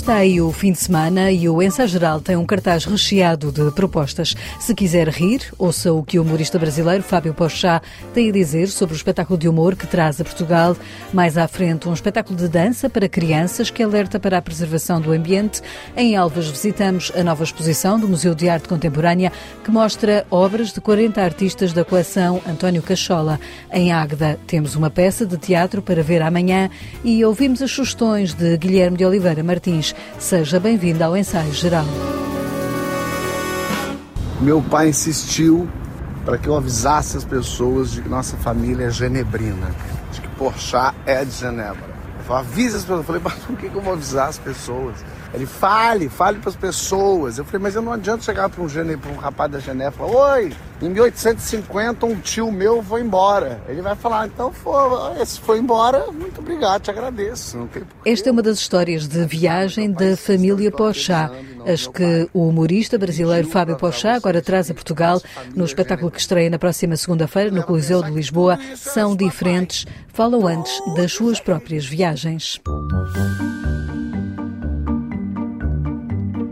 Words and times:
Está 0.00 0.14
aí 0.14 0.40
o 0.40 0.50
fim 0.50 0.72
de 0.72 0.78
semana 0.78 1.30
e 1.30 1.46
o 1.46 1.62
Ensaio 1.62 1.86
Geral 1.86 2.22
tem 2.22 2.34
um 2.34 2.46
cartaz 2.46 2.86
recheado 2.86 3.52
de 3.52 3.70
propostas. 3.72 4.34
Se 4.58 4.74
quiser 4.74 5.06
rir, 5.08 5.42
ouça 5.58 5.92
o 5.92 6.02
que 6.02 6.18
o 6.18 6.22
humorista 6.22 6.58
brasileiro 6.58 7.02
Fábio 7.02 7.34
Pochá 7.34 7.82
tem 8.14 8.30
a 8.30 8.32
dizer 8.32 8.68
sobre 8.68 8.94
o 8.94 8.96
espetáculo 8.96 9.38
de 9.38 9.46
humor 9.46 9.76
que 9.76 9.86
traz 9.86 10.18
a 10.18 10.24
Portugal. 10.24 10.74
Mais 11.12 11.36
à 11.36 11.46
frente, 11.46 11.86
um 11.86 11.92
espetáculo 11.92 12.34
de 12.34 12.48
dança 12.48 12.88
para 12.88 13.10
crianças 13.10 13.68
que 13.68 13.82
alerta 13.82 14.18
para 14.18 14.38
a 14.38 14.42
preservação 14.42 15.02
do 15.02 15.12
ambiente. 15.12 15.60
Em 15.94 16.16
Alves 16.16 16.48
visitamos 16.48 17.12
a 17.14 17.22
nova 17.22 17.44
exposição 17.44 18.00
do 18.00 18.08
Museu 18.08 18.34
de 18.34 18.48
Arte 18.48 18.68
Contemporânea 18.68 19.30
que 19.62 19.70
mostra 19.70 20.26
obras 20.30 20.72
de 20.72 20.80
40 20.80 21.20
artistas 21.20 21.74
da 21.74 21.84
coleção 21.84 22.40
António 22.48 22.82
Cachola. 22.82 23.38
Em 23.70 23.92
Águeda 23.92 24.40
temos 24.46 24.74
uma 24.74 24.88
peça 24.88 25.26
de 25.26 25.36
teatro 25.36 25.82
para 25.82 26.02
ver 26.02 26.22
amanhã 26.22 26.70
e 27.04 27.22
ouvimos 27.22 27.60
as 27.60 27.70
sugestões 27.70 28.32
de 28.32 28.56
Guilherme 28.56 28.96
de 28.96 29.04
Oliveira 29.04 29.44
Martins 29.44 29.89
Seja 30.18 30.60
bem-vindo 30.60 31.02
ao 31.02 31.16
Ensaio 31.16 31.52
Geral. 31.52 31.84
Meu 34.40 34.62
pai 34.62 34.88
insistiu 34.88 35.68
para 36.24 36.38
que 36.38 36.48
eu 36.48 36.56
avisasse 36.56 37.16
as 37.16 37.24
pessoas 37.24 37.92
de 37.92 38.02
que 38.02 38.08
nossa 38.08 38.36
família 38.36 38.86
é 38.86 38.90
genebrina, 38.90 39.70
de 40.12 40.20
que 40.20 40.28
Porchat 40.28 40.94
é 41.06 41.24
de 41.24 41.32
Genebra. 41.32 41.90
Eu 42.18 42.24
falei, 42.24 42.44
avisa 42.44 42.76
as 42.76 42.82
pessoas. 42.84 42.98
Eu 43.00 43.04
falei, 43.04 43.22
mas 43.24 43.34
por 43.34 43.56
que 43.56 43.66
eu 43.66 43.80
vou 43.80 43.92
avisar 43.92 44.28
as 44.28 44.38
pessoas? 44.38 44.96
Ele, 45.32 45.46
fale, 45.46 46.08
fale 46.08 46.38
para 46.38 46.50
as 46.50 46.56
pessoas. 46.56 47.38
Eu 47.38 47.44
falei, 47.44 47.62
mas 47.62 47.74
eu 47.74 47.82
não 47.82 47.92
adianta 47.92 48.22
chegar 48.22 48.48
para 48.48 48.62
um, 48.62 48.66
um 48.66 49.16
rapaz 49.16 49.50
da 49.50 49.58
Genebra 49.58 49.94
e 49.94 49.98
falar, 49.98 50.34
oi, 50.34 50.52
em 50.82 50.88
1850 50.88 52.06
um 52.06 52.16
tio 52.16 52.50
meu 52.50 52.82
foi 52.82 53.02
embora. 53.02 53.60
Ele 53.68 53.82
vai 53.82 53.94
falar, 53.94 54.26
então 54.26 54.52
foi, 54.52 55.20
esse 55.20 55.38
foi 55.40 55.58
embora, 55.58 56.06
muito 56.10 56.40
obrigado, 56.40 56.82
te 56.82 56.90
agradeço. 56.90 57.68
Esta 58.04 58.28
é 58.28 58.32
uma 58.32 58.42
das 58.42 58.58
histórias 58.58 59.06
de 59.06 59.24
viagem 59.24 59.92
da 59.92 60.16
família 60.16 60.70
Pochá, 60.70 61.30
as 61.66 61.86
que 61.86 62.28
o 62.32 62.48
humorista 62.48 62.98
brasileiro 62.98 63.48
Fábio 63.48 63.76
Pochá 63.76 64.14
agora 64.14 64.40
traz 64.40 64.70
a 64.70 64.74
Portugal 64.74 65.20
no 65.54 65.64
espetáculo 65.64 66.10
que 66.10 66.20
estreia 66.20 66.48
na 66.48 66.58
próxima 66.58 66.96
segunda-feira 66.96 67.50
no 67.50 67.62
Coliseu 67.62 68.02
de 68.02 68.10
Lisboa, 68.10 68.58
são 68.74 69.14
diferentes, 69.14 69.86
falam 70.12 70.46
antes 70.46 70.72
das 70.96 71.12
suas 71.12 71.38
próprias 71.38 71.84
viagens. 71.84 72.60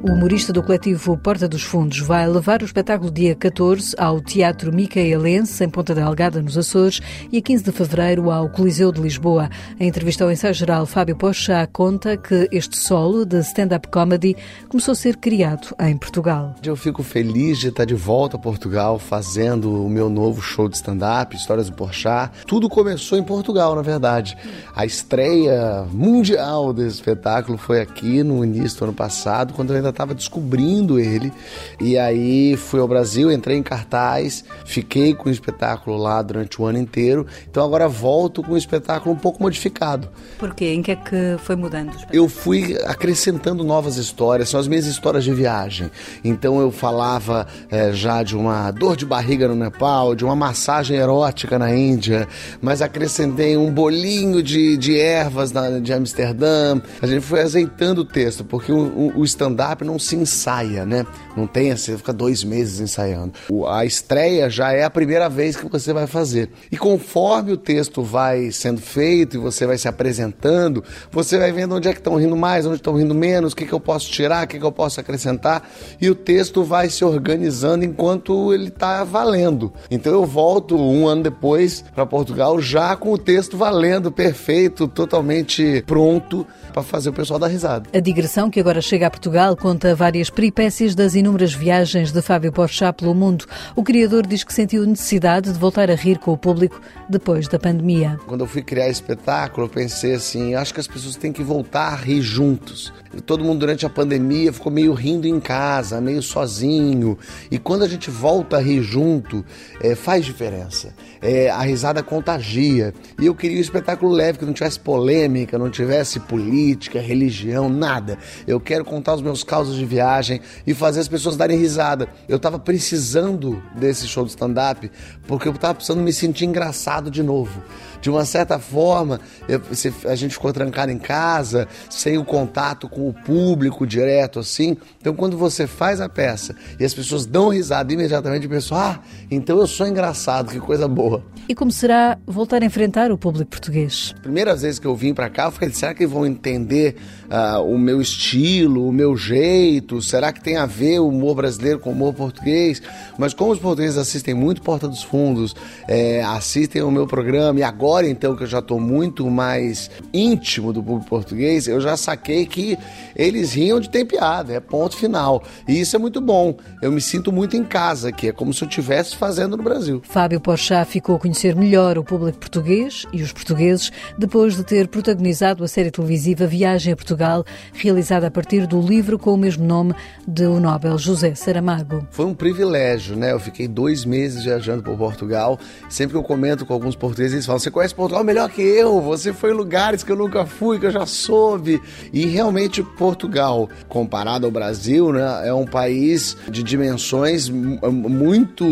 O 0.00 0.12
humorista 0.12 0.52
do 0.52 0.62
coletivo 0.62 1.18
Porta 1.18 1.48
dos 1.48 1.64
Fundos 1.64 1.98
vai 1.98 2.24
levar 2.28 2.62
o 2.62 2.64
espetáculo 2.64 3.10
dia 3.10 3.34
14 3.34 3.96
ao 3.98 4.20
Teatro 4.20 4.72
Micaelense, 4.72 5.64
em 5.64 5.68
Ponta 5.68 5.92
Delgada, 5.92 6.40
nos 6.40 6.56
Açores, 6.56 7.00
e 7.32 7.38
a 7.38 7.42
15 7.42 7.64
de 7.64 7.72
fevereiro 7.72 8.30
ao 8.30 8.48
Coliseu 8.48 8.92
de 8.92 9.00
Lisboa. 9.00 9.50
Em 9.78 9.88
entrevista 9.88 10.22
ao 10.22 10.30
ensaio 10.30 10.54
geral, 10.54 10.86
Fábio 10.86 11.16
Pochá 11.16 11.66
conta 11.66 12.16
que 12.16 12.48
este 12.52 12.78
solo 12.78 13.26
de 13.26 13.40
stand-up 13.40 13.88
comedy 13.88 14.36
começou 14.68 14.92
a 14.92 14.94
ser 14.94 15.16
criado 15.16 15.74
em 15.80 15.96
Portugal. 15.96 16.54
Eu 16.62 16.76
fico 16.76 17.02
feliz 17.02 17.58
de 17.58 17.66
estar 17.68 17.84
de 17.84 17.94
volta 17.94 18.36
a 18.36 18.40
Portugal 18.40 19.00
fazendo 19.00 19.84
o 19.84 19.90
meu 19.90 20.08
novo 20.08 20.40
show 20.40 20.68
de 20.68 20.76
stand-up, 20.76 21.34
Histórias 21.34 21.68
do 21.68 21.74
Porchat. 21.74 22.30
Tudo 22.46 22.68
começou 22.68 23.18
em 23.18 23.22
Portugal, 23.24 23.74
na 23.74 23.82
verdade. 23.82 24.38
A 24.76 24.86
estreia 24.86 25.84
mundial 25.92 26.72
desse 26.72 26.96
espetáculo 26.96 27.58
foi 27.58 27.80
aqui 27.80 28.22
no 28.22 28.44
início 28.44 28.78
do 28.78 28.84
ano 28.84 28.94
passado, 28.94 29.52
quando 29.54 29.70
eu 29.70 29.76
ainda 29.76 29.87
estava 29.90 30.14
descobrindo 30.14 30.98
ele. 30.98 31.32
E 31.80 31.98
aí 31.98 32.56
fui 32.56 32.80
ao 32.80 32.88
Brasil, 32.88 33.30
entrei 33.30 33.56
em 33.56 33.62
cartaz, 33.62 34.44
fiquei 34.64 35.14
com 35.14 35.28
o 35.28 35.32
espetáculo 35.32 35.96
lá 35.96 36.20
durante 36.22 36.60
o 36.60 36.64
ano 36.64 36.78
inteiro. 36.78 37.26
Então 37.50 37.64
agora 37.64 37.88
volto 37.88 38.42
com 38.42 38.52
o 38.52 38.56
espetáculo 38.56 39.14
um 39.14 39.18
pouco 39.18 39.42
modificado. 39.42 40.08
Por 40.38 40.54
quê? 40.54 40.72
Em 40.72 40.82
que 40.82 40.92
é 40.92 40.96
que 40.96 41.36
foi 41.38 41.56
mudando? 41.56 41.92
Eu 42.12 42.28
fui 42.28 42.76
acrescentando 42.84 43.64
novas 43.64 43.96
histórias, 43.96 44.48
são 44.48 44.60
as 44.60 44.68
minhas 44.68 44.86
histórias 44.86 45.24
de 45.24 45.32
viagem. 45.32 45.90
Então 46.24 46.60
eu 46.60 46.70
falava 46.70 47.46
é, 47.70 47.92
já 47.92 48.22
de 48.22 48.36
uma 48.36 48.70
dor 48.70 48.96
de 48.96 49.04
barriga 49.04 49.48
no 49.48 49.54
Nepal, 49.54 50.14
de 50.14 50.24
uma 50.24 50.36
massagem 50.36 50.96
erótica 50.96 51.58
na 51.58 51.74
Índia, 51.74 52.28
mas 52.60 52.82
acrescentei 52.82 53.56
um 53.56 53.72
bolinho 53.72 54.42
de, 54.42 54.76
de 54.76 54.98
ervas 54.98 55.52
na, 55.52 55.78
de 55.78 55.92
Amsterdã. 55.92 56.80
A 57.00 57.06
gente 57.06 57.24
foi 57.24 57.40
azeitando 57.40 58.02
o 58.02 58.04
texto, 58.04 58.44
porque 58.44 58.72
o, 58.72 59.12
o 59.16 59.24
stand-up 59.24 59.77
não 59.86 59.98
se 59.98 60.16
ensaia, 60.16 60.84
né? 60.84 61.06
Não 61.36 61.46
tem 61.46 61.70
assim, 61.70 61.96
fica 61.96 62.12
dois 62.12 62.44
meses 62.44 62.80
ensaiando. 62.80 63.32
A 63.68 63.84
estreia 63.84 64.50
já 64.50 64.72
é 64.72 64.84
a 64.84 64.90
primeira 64.90 65.28
vez 65.28 65.56
que 65.56 65.68
você 65.68 65.92
vai 65.92 66.06
fazer. 66.06 66.50
E 66.70 66.76
conforme 66.76 67.52
o 67.52 67.56
texto 67.56 68.02
vai 68.02 68.50
sendo 68.50 68.80
feito 68.80 69.36
e 69.36 69.38
você 69.38 69.66
vai 69.66 69.78
se 69.78 69.88
apresentando, 69.88 70.82
você 71.10 71.38
vai 71.38 71.52
vendo 71.52 71.74
onde 71.74 71.88
é 71.88 71.92
que 71.92 72.00
estão 72.00 72.16
rindo 72.16 72.36
mais, 72.36 72.66
onde 72.66 72.76
estão 72.76 72.96
rindo 72.96 73.14
menos, 73.14 73.52
o 73.52 73.56
que, 73.56 73.66
que 73.66 73.72
eu 73.72 73.80
posso 73.80 74.10
tirar, 74.10 74.44
o 74.44 74.48
que, 74.48 74.58
que 74.58 74.64
eu 74.64 74.72
posso 74.72 75.00
acrescentar. 75.00 75.68
E 76.00 76.10
o 76.10 76.14
texto 76.14 76.64
vai 76.64 76.88
se 76.88 77.04
organizando 77.04 77.84
enquanto 77.84 78.52
ele 78.52 78.68
está 78.68 79.04
valendo. 79.04 79.72
Então 79.90 80.12
eu 80.12 80.24
volto 80.24 80.76
um 80.76 81.06
ano 81.06 81.22
depois 81.22 81.84
para 81.94 82.06
Portugal 82.06 82.60
já 82.60 82.96
com 82.96 83.12
o 83.12 83.18
texto 83.18 83.56
valendo, 83.56 84.10
perfeito, 84.10 84.88
totalmente 84.88 85.82
pronto 85.86 86.46
para 86.72 86.82
fazer 86.82 87.10
o 87.10 87.12
pessoal 87.12 87.38
dar 87.38 87.48
risada. 87.48 87.88
A 87.92 88.00
digressão 88.00 88.50
que 88.50 88.60
agora 88.60 88.80
chega 88.80 89.06
a 89.06 89.10
Portugal 89.10 89.56
conta 89.68 89.94
várias 89.94 90.30
peripécias 90.30 90.94
das 90.94 91.14
inúmeras 91.14 91.52
viagens 91.52 92.10
de 92.10 92.22
Fábio 92.22 92.50
Pochá 92.50 92.90
pelo 92.90 93.14
mundo. 93.14 93.44
O 93.76 93.84
criador 93.84 94.26
diz 94.26 94.42
que 94.42 94.54
sentiu 94.54 94.86
necessidade 94.86 95.52
de 95.52 95.58
voltar 95.58 95.90
a 95.90 95.94
rir 95.94 96.16
com 96.16 96.32
o 96.32 96.38
público 96.38 96.80
depois 97.06 97.46
da 97.48 97.58
pandemia. 97.58 98.18
Quando 98.26 98.44
eu 98.44 98.46
fui 98.46 98.62
criar 98.62 98.88
espetáculo, 98.88 99.66
eu 99.66 99.70
pensei 99.70 100.14
assim, 100.14 100.54
acho 100.54 100.72
que 100.72 100.80
as 100.80 100.86
pessoas 100.86 101.16
têm 101.16 101.34
que 101.34 101.42
voltar 101.42 101.92
a 101.92 101.96
rir 101.96 102.22
juntos. 102.22 102.90
Todo 103.24 103.44
mundo 103.44 103.60
durante 103.60 103.86
a 103.86 103.90
pandemia 103.90 104.52
ficou 104.52 104.70
meio 104.70 104.92
rindo 104.92 105.26
em 105.26 105.40
casa, 105.40 106.00
meio 106.00 106.22
sozinho. 106.22 107.18
E 107.50 107.58
quando 107.58 107.82
a 107.82 107.88
gente 107.88 108.10
volta 108.10 108.58
a 108.58 108.60
rir 108.60 108.82
junto, 108.82 109.44
é, 109.82 109.94
faz 109.94 110.24
diferença. 110.24 110.94
É, 111.20 111.50
a 111.50 111.60
risada 111.62 112.02
contagia. 112.02 112.92
E 113.20 113.26
eu 113.26 113.34
queria 113.34 113.58
um 113.58 113.60
espetáculo 113.60 114.12
leve, 114.12 114.38
que 114.38 114.44
não 114.44 114.52
tivesse 114.52 114.78
polêmica, 114.78 115.58
não 115.58 115.70
tivesse 115.70 116.20
política, 116.20 117.00
religião, 117.00 117.68
nada. 117.68 118.18
Eu 118.46 118.60
quero 118.60 118.84
contar 118.84 119.14
os 119.14 119.22
meus 119.22 119.42
causos 119.58 119.76
de 119.76 119.84
viagem 119.84 120.40
e 120.64 120.72
fazer 120.72 121.00
as 121.00 121.08
pessoas 121.08 121.36
darem 121.36 121.58
risada. 121.58 122.08
Eu 122.28 122.36
estava 122.36 122.60
precisando 122.60 123.60
desse 123.74 124.06
show 124.06 124.24
de 124.24 124.30
stand-up 124.30 124.88
porque 125.26 125.48
eu 125.48 125.52
estava 125.52 125.74
precisando 125.74 126.00
me 126.00 126.12
sentir 126.12 126.44
engraçado 126.44 127.10
de 127.10 127.24
novo. 127.24 127.60
De 128.00 128.08
uma 128.08 128.24
certa 128.24 128.60
forma, 128.60 129.20
eu, 129.48 129.60
a 130.08 130.14
gente 130.14 130.34
ficou 130.34 130.52
trancado 130.52 130.92
em 130.92 130.98
casa, 130.98 131.66
sem 131.90 132.16
o 132.16 132.24
contato 132.24 132.88
com 132.88 133.08
o 133.08 133.12
público 133.12 133.84
direto 133.84 134.38
assim. 134.38 134.76
Então, 135.00 135.12
quando 135.12 135.36
você 135.36 135.66
faz 135.66 136.00
a 136.00 136.08
peça 136.08 136.54
e 136.78 136.84
as 136.84 136.94
pessoas 136.94 137.26
dão 137.26 137.48
risada 137.48 137.92
imediatamente, 137.92 138.46
a 138.46 138.50
pessoa, 138.50 138.80
ah, 138.80 139.00
então 139.28 139.58
eu 139.58 139.66
sou 139.66 139.88
engraçado, 139.88 140.52
que 140.52 140.60
coisa 140.60 140.86
boa. 140.86 141.24
E 141.48 141.54
como 141.54 141.72
será 141.72 142.18
voltar 142.26 142.62
a 142.62 142.66
enfrentar 142.66 143.10
o 143.10 143.16
público 143.16 143.50
português? 143.50 144.14
Primeiras 144.20 144.60
vezes 144.60 144.78
que 144.78 144.86
eu 144.86 144.94
vim 144.94 145.14
para 145.14 145.30
cá, 145.30 145.46
eu 145.46 145.50
falei, 145.50 145.72
será 145.72 145.94
que 145.94 146.06
vão 146.06 146.26
entender 146.26 146.96
uh, 147.30 147.62
o 147.62 147.78
meu 147.78 148.02
estilo, 148.02 148.86
o 148.86 148.92
meu 148.92 149.16
jeito? 149.16 150.02
Será 150.02 150.30
que 150.30 150.42
tem 150.42 150.58
a 150.58 150.66
ver 150.66 150.98
o 150.98 151.08
humor 151.08 151.36
brasileiro 151.36 151.78
com 151.78 151.88
o 151.88 151.92
humor 151.94 152.12
português? 152.12 152.82
Mas 153.18 153.32
como 153.32 153.50
os 153.50 153.58
portugueses 153.58 153.96
assistem 153.96 154.34
muito 154.34 154.60
Porta 154.60 154.86
dos 154.86 155.02
Fundos, 155.02 155.56
é, 155.88 156.22
assistem 156.22 156.82
o 156.82 156.90
meu 156.90 157.06
programa 157.06 157.60
e 157.60 157.62
agora 157.62 158.06
então 158.06 158.36
que 158.36 158.42
eu 158.42 158.46
já 158.46 158.58
estou 158.58 158.78
muito 158.78 159.30
mais 159.30 159.90
íntimo 160.12 160.70
do 160.70 160.82
público 160.82 161.08
português, 161.08 161.66
eu 161.66 161.80
já 161.80 161.96
saquei 161.96 162.44
que 162.44 162.76
eles 163.16 163.54
riam 163.54 163.80
de 163.80 163.88
ter 163.88 164.04
piada, 164.04 164.52
é 164.52 164.60
ponto 164.60 164.94
final. 164.94 165.42
E 165.66 165.80
isso 165.80 165.96
é 165.96 165.98
muito 165.98 166.20
bom. 166.20 166.54
Eu 166.82 166.92
me 166.92 167.00
sinto 167.00 167.32
muito 167.32 167.56
em 167.56 167.64
casa, 167.64 168.12
que 168.12 168.28
é 168.28 168.32
como 168.32 168.52
se 168.52 168.62
eu 168.62 168.68
estivesse 168.68 169.16
fazendo 169.16 169.56
no 169.56 169.62
Brasil. 169.62 170.02
Fábio 170.04 170.40
Porchat 170.40 170.86
ficou 170.90 171.16
a 171.16 171.18
conhecer 171.38 171.54
melhor 171.54 171.96
o 171.96 172.02
público 172.02 172.38
português 172.38 173.06
e 173.12 173.22
os 173.22 173.32
portugueses 173.32 173.92
depois 174.16 174.56
de 174.56 174.64
ter 174.64 174.88
protagonizado 174.88 175.62
a 175.62 175.68
série 175.68 175.90
televisiva 175.90 176.48
Viagem 176.48 176.92
a 176.92 176.96
Portugal, 176.96 177.44
realizada 177.72 178.26
a 178.26 178.30
partir 178.30 178.66
do 178.66 178.80
livro 178.80 179.18
com 179.18 179.34
o 179.34 179.36
mesmo 179.36 179.64
nome 179.64 179.94
de 180.26 180.46
o 180.46 180.58
Nobel 180.58 180.98
José 180.98 181.36
Saramago. 181.36 182.06
Foi 182.10 182.26
um 182.26 182.34
privilégio, 182.34 183.14
né? 183.14 183.30
Eu 183.30 183.38
fiquei 183.38 183.68
dois 183.68 184.04
meses 184.04 184.42
viajando 184.42 184.82
por 184.82 184.96
Portugal. 184.98 185.60
Sempre 185.88 186.14
que 186.14 186.18
eu 186.18 186.24
comento 186.24 186.66
com 186.66 186.72
alguns 186.72 186.96
portugueses, 186.96 187.34
eles 187.34 187.46
falam: 187.46 187.60
você 187.60 187.70
conhece 187.70 187.94
Portugal 187.94 188.24
melhor 188.24 188.50
que 188.50 188.62
eu, 188.62 189.00
você 189.00 189.32
foi 189.32 189.52
em 189.52 189.54
lugares 189.54 190.02
que 190.02 190.10
eu 190.10 190.16
nunca 190.16 190.44
fui, 190.44 190.80
que 190.80 190.86
eu 190.86 190.90
já 190.90 191.06
soube. 191.06 191.80
E 192.12 192.26
realmente 192.26 192.82
Portugal, 192.82 193.68
comparado 193.88 194.44
ao 194.44 194.50
Brasil, 194.50 195.12
né, 195.12 195.46
é 195.46 195.54
um 195.54 195.66
país 195.66 196.36
de 196.50 196.64
dimensões 196.64 197.48
muito 197.48 198.64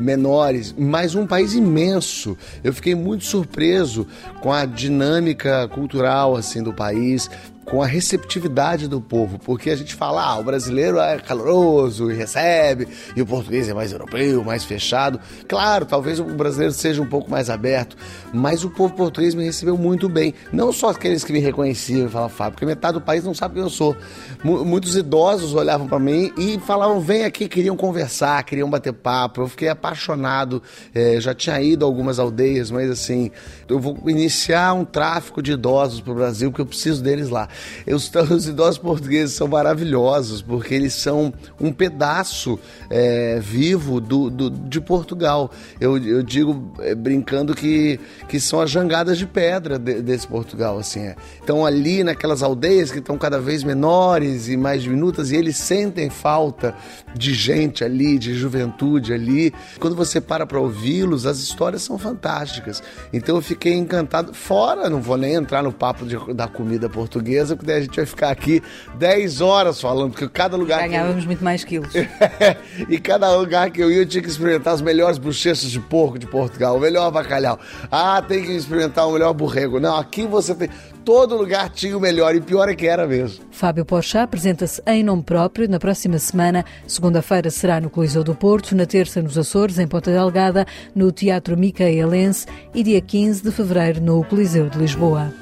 menores, 0.00 0.74
mas 0.76 1.14
um 1.14 1.26
país 1.26 1.54
imenso. 1.54 2.09
Eu 2.62 2.72
fiquei 2.72 2.94
muito 2.94 3.24
surpreso 3.24 4.06
com 4.40 4.52
a 4.52 4.64
dinâmica 4.64 5.68
cultural 5.68 6.36
assim 6.36 6.62
do 6.62 6.72
país, 6.72 7.30
com 7.70 7.80
a 7.80 7.86
receptividade 7.86 8.88
do 8.88 9.00
povo, 9.00 9.38
porque 9.38 9.70
a 9.70 9.76
gente 9.76 9.94
fala, 9.94 10.24
ah, 10.24 10.38
o 10.38 10.42
brasileiro 10.42 10.98
é 10.98 11.18
caloroso 11.20 12.10
e 12.10 12.14
recebe, 12.14 12.88
e 13.14 13.22
o 13.22 13.26
português 13.26 13.68
é 13.68 13.72
mais 13.72 13.92
europeu, 13.92 14.42
mais 14.42 14.64
fechado. 14.64 15.20
Claro, 15.46 15.86
talvez 15.86 16.18
o 16.18 16.24
brasileiro 16.24 16.74
seja 16.74 17.00
um 17.00 17.06
pouco 17.06 17.30
mais 17.30 17.48
aberto, 17.48 17.96
mas 18.32 18.64
o 18.64 18.70
povo 18.70 18.94
português 18.94 19.36
me 19.36 19.44
recebeu 19.44 19.78
muito 19.78 20.08
bem. 20.08 20.34
Não 20.52 20.72
só 20.72 20.90
aqueles 20.90 21.22
que 21.22 21.32
me 21.32 21.38
reconheciam 21.38 22.06
e 22.06 22.10
falavam, 22.10 22.36
Fábio, 22.36 22.52
porque 22.54 22.66
metade 22.66 22.94
do 22.94 23.00
país 23.00 23.22
não 23.22 23.34
sabe 23.34 23.54
quem 23.54 23.62
eu 23.62 23.70
sou. 23.70 23.96
M 24.44 24.64
muitos 24.64 24.96
idosos 24.96 25.54
olhavam 25.54 25.86
para 25.86 26.00
mim 26.00 26.32
e 26.36 26.58
falavam, 26.66 27.00
vem 27.00 27.24
aqui, 27.24 27.48
queriam 27.48 27.76
conversar, 27.76 28.42
queriam 28.42 28.68
bater 28.68 28.92
papo. 28.92 29.42
Eu 29.42 29.48
fiquei 29.48 29.68
apaixonado, 29.68 30.60
é, 30.92 31.20
já 31.20 31.32
tinha 31.32 31.60
ido 31.62 31.84
a 31.84 31.88
algumas 31.88 32.18
aldeias, 32.18 32.68
mas 32.68 32.90
assim, 32.90 33.30
eu 33.68 33.78
vou 33.78 33.96
iniciar 34.08 34.72
um 34.72 34.84
tráfico 34.84 35.40
de 35.40 35.52
idosos 35.52 36.00
para 36.00 36.12
o 36.12 36.16
Brasil, 36.16 36.50
porque 36.50 36.62
eu 36.62 36.66
preciso 36.66 37.00
deles 37.00 37.28
lá. 37.28 37.48
Os, 37.86 38.10
os 38.30 38.46
idosos 38.46 38.78
portugueses 38.78 39.34
são 39.34 39.48
maravilhosos, 39.48 40.42
porque 40.42 40.74
eles 40.74 40.94
são 40.94 41.32
um 41.60 41.72
pedaço 41.72 42.58
é, 42.88 43.38
vivo 43.40 44.00
do, 44.00 44.30
do, 44.30 44.50
de 44.50 44.80
Portugal. 44.80 45.50
Eu, 45.80 45.96
eu 45.98 46.22
digo, 46.22 46.72
é, 46.80 46.94
brincando, 46.94 47.54
que, 47.54 47.98
que 48.28 48.40
são 48.40 48.60
as 48.60 48.70
jangadas 48.70 49.18
de 49.18 49.26
pedra 49.26 49.78
de, 49.78 50.02
desse 50.02 50.26
Portugal. 50.26 50.78
assim 50.78 51.00
é. 51.00 51.16
Então, 51.42 51.64
ali 51.64 52.02
naquelas 52.04 52.42
aldeias 52.42 52.90
que 52.90 52.98
estão 52.98 53.16
cada 53.16 53.38
vez 53.38 53.62
menores 53.62 54.48
e 54.48 54.56
mais 54.56 54.82
diminutas, 54.82 55.30
e 55.30 55.36
eles 55.36 55.56
sentem 55.56 56.10
falta 56.10 56.74
de 57.14 57.34
gente 57.34 57.84
ali, 57.84 58.18
de 58.18 58.34
juventude 58.34 59.12
ali. 59.12 59.52
Quando 59.78 59.96
você 59.96 60.20
para 60.20 60.46
para 60.46 60.60
ouvi-los, 60.60 61.26
as 61.26 61.38
histórias 61.38 61.82
são 61.82 61.98
fantásticas. 61.98 62.82
Então, 63.12 63.36
eu 63.36 63.42
fiquei 63.42 63.74
encantado. 63.74 64.34
Fora, 64.34 64.88
não 64.88 65.00
vou 65.00 65.16
nem 65.16 65.34
entrar 65.34 65.62
no 65.62 65.72
papo 65.72 66.04
de, 66.04 66.16
da 66.34 66.48
comida 66.48 66.88
portuguesa, 66.88 67.49
porque 67.56 67.72
a 67.72 67.80
gente 67.80 67.96
vai 67.96 68.06
ficar 68.06 68.30
aqui 68.30 68.62
10 68.98 69.40
horas 69.40 69.80
falando, 69.80 70.10
porque 70.10 70.28
cada 70.28 70.56
lugar. 70.56 70.80
Ganhávamos 70.80 71.22
eu... 71.22 71.26
muito 71.26 71.44
mais 71.44 71.64
quilos. 71.64 71.92
e 72.88 72.98
cada 72.98 73.34
lugar 73.36 73.70
que 73.70 73.80
eu 73.80 73.90
ia, 73.90 73.98
eu 73.98 74.06
tinha 74.06 74.22
que 74.22 74.28
experimentar 74.28 74.74
as 74.74 74.80
melhores 74.80 75.18
bochechas 75.18 75.70
de 75.70 75.80
porco 75.80 76.18
de 76.18 76.26
Portugal, 76.26 76.76
o 76.76 76.80
melhor 76.80 77.10
bacalhau. 77.10 77.58
Ah, 77.90 78.22
tem 78.26 78.42
que 78.42 78.52
experimentar 78.52 79.08
o 79.08 79.12
melhor 79.12 79.32
borrego. 79.32 79.80
Não, 79.80 79.96
aqui 79.96 80.26
você 80.26 80.54
tem. 80.54 80.68
Todo 81.04 81.36
lugar 81.36 81.70
tinha 81.70 81.96
o 81.96 82.00
melhor 82.00 82.34
e 82.34 82.40
pior 82.40 82.68
é 82.68 82.74
que 82.74 82.86
era 82.86 83.06
mesmo. 83.06 83.44
Fábio 83.50 83.84
Pochá 83.84 84.22
apresenta-se 84.22 84.82
em 84.86 85.02
nome 85.02 85.22
próprio 85.22 85.68
na 85.68 85.78
próxima 85.78 86.18
semana. 86.18 86.64
Segunda-feira 86.86 87.50
será 87.50 87.80
no 87.80 87.88
Coliseu 87.88 88.22
do 88.22 88.34
Porto, 88.34 88.76
na 88.76 88.86
terça 88.86 89.22
nos 89.22 89.36
Açores, 89.36 89.78
em 89.78 89.86
Ponta 89.86 90.10
Delgada, 90.10 90.66
no 90.94 91.10
Teatro 91.10 91.56
Micaelense 91.56 92.46
e 92.74 92.82
dia 92.82 93.00
15 93.00 93.42
de 93.42 93.50
fevereiro 93.50 94.00
no 94.00 94.22
Coliseu 94.24 94.68
de 94.68 94.78
Lisboa. 94.78 95.32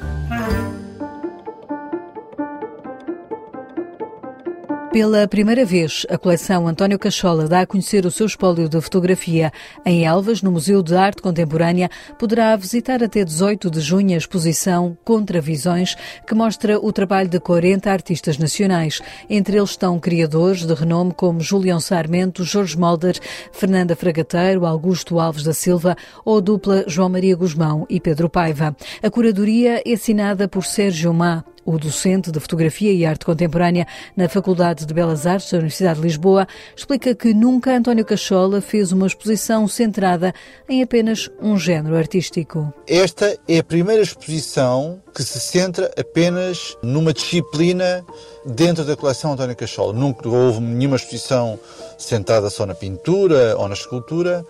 Pela 4.99 5.29
primeira 5.29 5.65
vez, 5.65 6.05
a 6.11 6.19
coleção 6.19 6.67
António 6.67 6.99
Cachola 6.99 7.47
dá 7.47 7.61
a 7.61 7.67
conhecer 7.67 8.05
o 8.05 8.11
seu 8.11 8.27
espólio 8.27 8.69
de 8.69 8.81
fotografia. 8.81 9.53
Em 9.87 10.05
Elvas, 10.05 10.43
no 10.43 10.51
Museu 10.51 10.83
de 10.83 10.97
Arte 10.97 11.23
Contemporânea, 11.23 11.89
poderá 12.19 12.57
visitar 12.57 13.01
até 13.01 13.25
18 13.25 13.71
de 13.71 13.81
junho 13.81 14.13
a 14.13 14.19
exposição 14.19 14.99
Contravisões, 15.05 15.95
que 16.27 16.35
mostra 16.35 16.81
o 16.81 16.93
trabalho 16.93 17.29
de 17.29 17.39
40 17.39 17.89
artistas 17.89 18.39
nacionais. 18.39 19.01
Entre 19.31 19.57
eles 19.57 19.71
estão 19.71 20.01
criadores 20.01 20.67
de 20.67 20.75
renome 20.75 21.15
como 21.15 21.41
Julião 21.41 21.79
Sarmento, 21.79 22.43
Jorge 22.43 22.77
Molder, 22.77 23.21
Fernanda 23.53 23.95
Fragateiro, 23.95 24.67
Augusto 24.67 25.21
Alves 25.21 25.45
da 25.45 25.55
Silva 25.55 25.97
ou 26.25 26.39
a 26.39 26.41
dupla 26.41 26.83
João 26.89 27.09
Maria 27.09 27.37
Guzmão 27.37 27.87
e 27.89 28.01
Pedro 28.01 28.29
Paiva. 28.29 28.77
A 29.01 29.09
curadoria 29.09 29.81
é 29.87 29.93
assinada 29.93 30.49
por 30.49 30.65
Sérgio 30.65 31.15
Má 31.15 31.45
o 31.69 31.79
docente 31.79 32.33
de 32.33 32.41
Fotografia 32.41 32.91
e 32.91 33.05
Arte 33.05 33.27
Contemporânea 33.27 33.87
na 34.17 34.27
Faculdade 34.27 34.87
de 34.87 34.95
Belas 34.95 35.27
Artes 35.27 35.51
da 35.51 35.59
Universidade 35.59 36.01
de 36.01 36.07
Lisboa, 36.07 36.49
explica 36.75 37.15
que 37.15 37.35
nunca 37.35 37.77
António 37.77 38.07
Cachola 38.07 38.63
fez 38.63 38.91
uma 38.91 39.07
exposição 39.07 39.69
centrada 39.69 40.33
em 40.67 40.83
apenas 40.83 41.31
um 41.43 41.59
género 41.59 41.95
artístico. 41.95 42.73
Esta 42.87 43.39
é 43.47 43.59
a 43.59 43.63
primeira 43.63 44.03
exposição 44.03 45.03
que 45.15 45.23
se 45.23 45.39
centra 45.39 45.91
apenas 45.99 46.75
numa 46.83 47.13
disciplina 47.13 48.03
dentro 48.47 48.83
da 48.83 48.97
coleção 48.97 49.35
António 49.35 49.55
Cachola. 49.55 49.93
Nunca 49.93 50.27
houve 50.27 50.61
nenhuma 50.61 50.97
exposição 50.97 51.59
centrada 51.99 52.49
só 52.49 52.65
na 52.65 52.75
pintura 52.75 53.55
ou 53.59 53.69
na 53.69 53.75
escultura. 53.75 54.43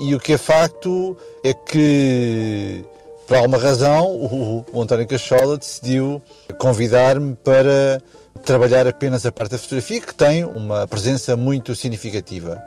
E 0.00 0.12
o 0.12 0.18
que 0.18 0.32
é 0.32 0.38
facto 0.38 1.16
é 1.44 1.54
que 1.54 2.84
por 3.26 3.36
alguma 3.36 3.58
razão, 3.58 4.06
o, 4.10 4.64
o 4.72 4.82
António 4.82 5.06
Cachola 5.06 5.56
decidiu 5.56 6.22
convidar-me 6.58 7.34
para 7.36 8.00
trabalhar 8.44 8.86
apenas 8.86 9.24
a 9.24 9.32
parte 9.32 9.52
da 9.52 9.58
fotografia, 9.58 10.00
que 10.00 10.14
tem 10.14 10.44
uma 10.44 10.86
presença 10.86 11.36
muito 11.36 11.74
significativa. 11.74 12.62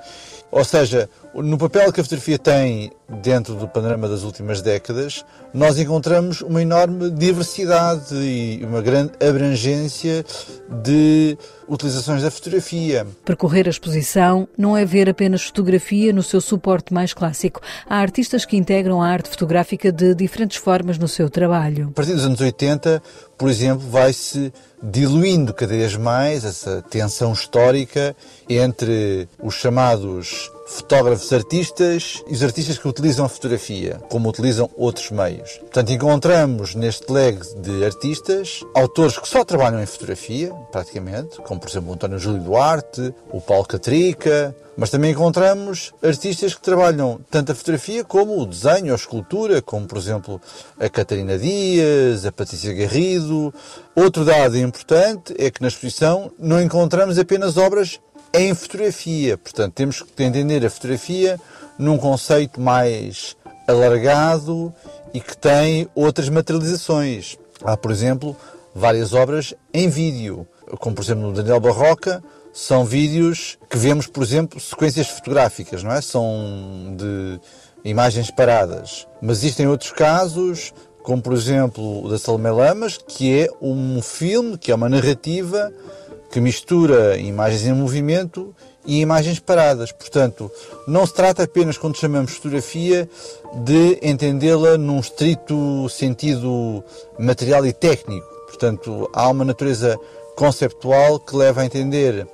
Ou 0.50 0.63
seja, 0.63 1.09
no 1.36 1.57
papel 1.57 1.92
que 1.92 2.00
a 2.00 2.04
fotografia 2.04 2.39
tem 2.39 2.92
dentro 3.21 3.54
do 3.56 3.68
panorama 3.68 4.07
das 4.07 4.24
últimas 4.24 4.62
décadas, 4.62 5.25
nós 5.54 5.77
encontramos 5.77 6.42
uma 6.42 6.62
enorme 6.62 7.12
diversidade 7.12 8.15
e 8.15 8.63
uma 8.63 8.81
grande 8.81 9.12
abrangência 9.21 10.25
de 10.83 11.38
utilizações 11.67 12.21
da 12.21 12.31
fotografia. 12.31 13.05
Percorrer 13.25 13.67
a 13.67 13.69
exposição 13.69 14.47
não 14.57 14.75
é 14.75 14.85
ver 14.85 15.09
apenas 15.09 15.43
fotografia 15.43 16.13
no 16.13 16.23
seu 16.23 16.39
suporte 16.41 16.93
mais 16.93 17.13
clássico. 17.13 17.61
Há 17.89 17.97
artistas 17.97 18.45
que 18.45 18.57
integram 18.57 19.01
a 19.01 19.07
arte 19.07 19.29
fotográfica 19.29 19.91
de 19.91 20.15
diferentes 20.15 20.57
formas 20.57 20.97
no 20.97 21.07
seu 21.07 21.29
trabalho. 21.29 21.89
A 21.89 21.93
partir 21.93 22.13
dos 22.13 22.25
anos 22.25 22.39
80, 22.39 23.01
por 23.37 23.49
exemplo, 23.49 23.87
vai-se 23.89 24.51
diluindo 24.81 25.53
cada 25.53 25.73
vez 25.73 25.95
mais 25.95 26.45
essa 26.45 26.83
tensão 26.89 27.33
histórica 27.33 28.15
entre 28.49 29.27
os 29.41 29.55
chamados 29.55 30.51
fotógrafos 30.67 31.31
artistas 31.31 32.21
e 32.27 32.33
os 32.33 32.43
artistas 32.43 32.77
que 32.77 32.87
utilizam 32.87 33.25
a 33.25 33.29
fotografia, 33.29 34.01
como 34.09 34.29
utilizam 34.29 34.69
outros 34.75 35.09
meios. 35.09 35.57
Portanto, 35.59 35.91
encontramos 35.91 36.75
neste 36.75 37.11
leg 37.11 37.39
de 37.61 37.85
artistas 37.85 38.61
autores 38.75 39.17
que 39.17 39.27
só 39.27 39.45
trabalham 39.45 39.81
em 39.81 39.85
fotografia, 39.85 40.53
praticamente, 40.71 41.37
como 41.37 41.59
por 41.59 41.69
exemplo 41.69 41.89
o 41.89 41.93
António 41.93 42.19
Júlio 42.19 42.41
Duarte, 42.41 43.13
o 43.31 43.39
Paulo 43.39 43.65
Catrica, 43.65 44.53
mas 44.75 44.91
também 44.91 45.11
encontramos 45.11 45.91
artistas 46.03 46.53
que 46.53 46.61
trabalham 46.61 47.19
tanto 47.31 47.51
a 47.51 47.55
fotografia 47.55 48.03
como 48.03 48.39
o 48.39 48.45
desenho, 48.45 48.91
a 48.91 48.95
escultura, 48.95 49.61
como 49.61 49.87
por 49.87 49.97
exemplo 49.97 50.39
a 50.79 50.87
Catarina 50.87 51.37
Dias, 51.37 52.25
a 52.25 52.31
Patrícia 52.31 52.73
Garrido. 52.73 53.51
Outro 53.95 54.23
dado 54.23 54.55
importante 54.57 55.33
é 55.39 55.49
que 55.49 55.61
na 55.61 55.69
exposição 55.69 56.31
não 56.37 56.61
encontramos 56.61 57.17
apenas 57.17 57.57
obras 57.57 57.99
em 58.33 58.53
fotografia. 58.53 59.38
Portanto, 59.38 59.74
temos 59.74 60.01
que 60.01 60.24
entender 60.24 60.65
a 60.65 60.69
fotografia 60.69 61.39
num 61.77 61.97
conceito 61.97 62.59
mais 62.59 63.35
alargado 63.68 64.74
e 65.13 65.19
que 65.19 65.36
tem 65.36 65.88
outras 65.93 66.29
materializações. 66.29 67.38
Há, 67.63 67.75
por 67.75 67.91
exemplo, 67.91 68.36
várias 68.74 69.13
obras 69.13 69.53
em 69.74 69.89
vídeo, 69.89 70.48
como 70.79 70.96
por 70.96 71.03
exemplo 71.03 71.24
no 71.24 71.34
Daniel 71.34 71.60
Barroca, 71.60 72.24
são 72.53 72.86
vídeos 72.86 73.57
que 73.69 73.77
vemos, 73.77 74.07
por 74.07 74.24
exemplo, 74.24 74.60
sequências 74.60 75.07
fotográficas, 75.07 75.84
não 75.84 75.91
é? 75.91 76.01
São 76.01 76.96
de 76.98 77.39
imagens 77.84 78.31
paradas. 78.31 79.07
Mas 79.22 79.39
existem 79.39 79.67
outros 79.67 79.91
casos, 79.91 80.74
como 81.03 81.22
por 81.22 81.34
exemplo 81.34 82.03
o 82.03 82.10
da 82.10 82.17
Salomé 82.17 82.51
Lamas, 82.51 82.98
que 82.98 83.41
é 83.41 83.50
um 83.62 84.01
filme, 84.01 84.57
que 84.57 84.72
é 84.72 84.75
uma 84.75 84.89
narrativa 84.89 85.72
que 86.31 86.39
mistura 86.39 87.17
imagens 87.17 87.65
em 87.65 87.74
movimento 87.74 88.53
e 88.86 89.00
imagens 89.01 89.39
paradas. 89.39 89.91
Portanto, 89.91 90.51
não 90.88 91.05
se 91.05 91.13
trata 91.13 91.43
apenas, 91.43 91.77
quando 91.77 91.98
chamamos 91.98 92.34
fotografia, 92.34 93.10
de 93.63 94.00
entendê-la 94.01 94.77
num 94.77 95.00
estrito 95.00 95.88
sentido 95.89 96.84
material 97.19 97.65
e 97.65 97.74
técnico. 97.74 98.27
Portanto, 98.48 99.10
há 99.13 99.27
uma 99.29 99.46
natureza 99.46 100.00
conceptual 100.36 101.19
que 101.19 101.36
leva 101.36 101.62
a 101.62 101.65
entender 101.65 102.27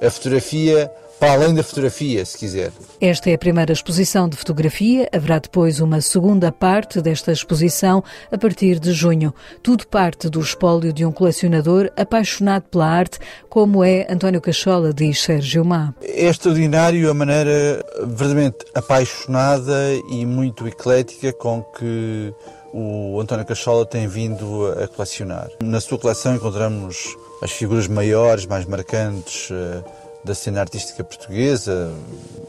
a 0.00 0.10
fotografia 0.10 0.90
para 1.18 1.32
além 1.32 1.54
da 1.54 1.62
fotografia, 1.62 2.24
se 2.24 2.36
quiser. 2.36 2.72
Esta 3.00 3.30
é 3.30 3.34
a 3.34 3.38
primeira 3.38 3.72
exposição 3.72 4.28
de 4.28 4.36
fotografia. 4.36 5.08
Haverá 5.12 5.38
depois 5.38 5.80
uma 5.80 6.00
segunda 6.00 6.52
parte 6.52 7.00
desta 7.00 7.32
exposição 7.32 8.02
a 8.30 8.36
partir 8.36 8.78
de 8.78 8.92
junho. 8.92 9.34
Tudo 9.62 9.86
parte 9.86 10.28
do 10.28 10.40
espólio 10.40 10.92
de 10.92 11.04
um 11.04 11.12
colecionador 11.12 11.90
apaixonado 11.96 12.64
pela 12.64 12.86
arte, 12.86 13.18
como 13.48 13.82
é 13.82 14.06
António 14.10 14.40
Cachola, 14.40 14.92
diz 14.92 15.22
Sérgio 15.22 15.64
Má. 15.64 15.94
É 16.02 16.26
extraordinário 16.26 17.10
a 17.10 17.14
maneira 17.14 17.84
verdadeiramente 17.98 18.58
apaixonada 18.74 19.74
e 20.10 20.26
muito 20.26 20.66
eclética 20.68 21.32
com 21.32 21.62
que 21.62 22.32
o 22.72 23.18
António 23.20 23.46
Cachola 23.46 23.86
tem 23.86 24.06
vindo 24.06 24.66
a 24.82 24.86
colecionar. 24.86 25.48
Na 25.62 25.80
sua 25.80 25.98
coleção 25.98 26.34
encontramos 26.34 27.16
as 27.42 27.50
figuras 27.52 27.88
maiores, 27.88 28.44
mais 28.44 28.66
marcantes 28.66 29.48
eh, 29.50 29.82
da 30.26 30.34
cena 30.34 30.60
artística 30.60 31.04
portuguesa, 31.04 31.92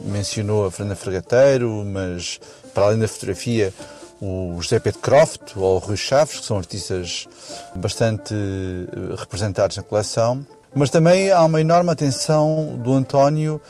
mencionou 0.00 0.66
a 0.66 0.70
Fernanda 0.70 0.96
Fregateiro, 0.96 1.84
mas 1.86 2.40
para 2.74 2.86
além 2.86 2.98
da 2.98 3.06
fotografia, 3.06 3.72
o 4.20 4.58
José 4.60 4.80
Pedro 4.80 5.00
Croft 5.00 5.56
ou 5.56 5.76
o 5.76 5.78
Rui 5.78 5.96
Chaves, 5.96 6.40
que 6.40 6.44
são 6.44 6.58
artistas 6.58 7.28
bastante 7.76 8.34
eh, 8.34 9.14
representados 9.16 9.76
na 9.76 9.82
coleção. 9.84 10.44
Mas 10.74 10.90
também 10.90 11.30
há 11.30 11.44
uma 11.44 11.60
enorme 11.60 11.90
atenção 11.90 12.76
do 12.82 12.92
António 12.92 13.60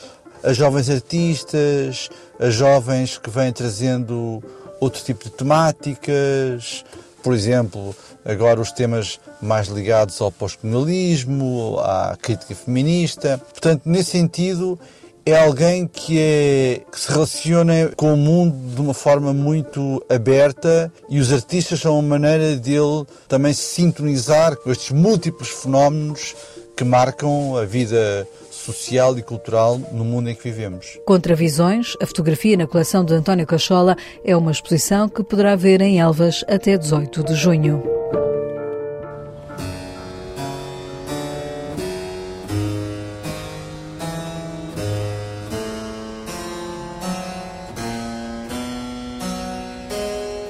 a 0.43 0.53
jovens 0.53 0.89
artistas, 0.89 2.09
a 2.39 2.49
jovens 2.49 3.19
que 3.19 3.29
vêm 3.29 3.53
trazendo 3.53 4.43
outro 4.79 5.03
tipo 5.03 5.25
de 5.25 5.29
temáticas, 5.29 6.83
por 7.21 7.33
exemplo, 7.33 7.95
agora 8.25 8.61
os 8.61 8.71
temas 8.71 9.19
mais 9.41 9.67
ligados 9.67 10.19
ao 10.21 10.31
pós-colonialismo, 10.31 11.79
à 11.79 12.17
crítica 12.21 12.53
feminista. 12.55 13.37
Portanto, 13.37 13.83
nesse 13.85 14.11
sentido, 14.11 14.79
é 15.25 15.37
alguém 15.37 15.85
que, 15.87 16.17
é, 16.19 16.81
que 16.91 16.99
se 16.99 17.11
relaciona 17.11 17.91
com 17.95 18.13
o 18.13 18.17
mundo 18.17 18.75
de 18.75 18.81
uma 18.81 18.93
forma 18.93 19.33
muito 19.33 20.03
aberta 20.09 20.91
e 21.09 21.19
os 21.19 21.31
artistas 21.31 21.79
são 21.79 21.93
uma 21.93 22.17
maneira 22.17 22.55
dele 22.55 23.05
também 23.27 23.53
se 23.53 23.61
sintonizar 23.61 24.55
com 24.55 24.71
estes 24.71 24.91
múltiplos 24.91 25.49
fenómenos 25.49 26.35
que 26.79 26.85
marcam 26.85 27.57
a 27.57 27.65
vida 27.65 28.25
social 28.49 29.17
e 29.17 29.21
cultural 29.21 29.77
no 29.91 30.05
mundo 30.05 30.29
em 30.29 30.33
que 30.33 30.43
vivemos. 30.43 30.97
Contravisões, 31.05 31.97
a 32.01 32.05
fotografia 32.05 32.55
na 32.55 32.65
coleção 32.65 33.03
de 33.03 33.13
António 33.13 33.45
Cachola 33.45 33.97
é 34.23 34.33
uma 34.33 34.49
exposição 34.49 35.09
que 35.09 35.21
poderá 35.21 35.57
ver 35.57 35.81
em 35.81 35.99
Elvas 35.99 36.45
até 36.47 36.77
18 36.77 37.21
de 37.25 37.35
junho. 37.35 37.83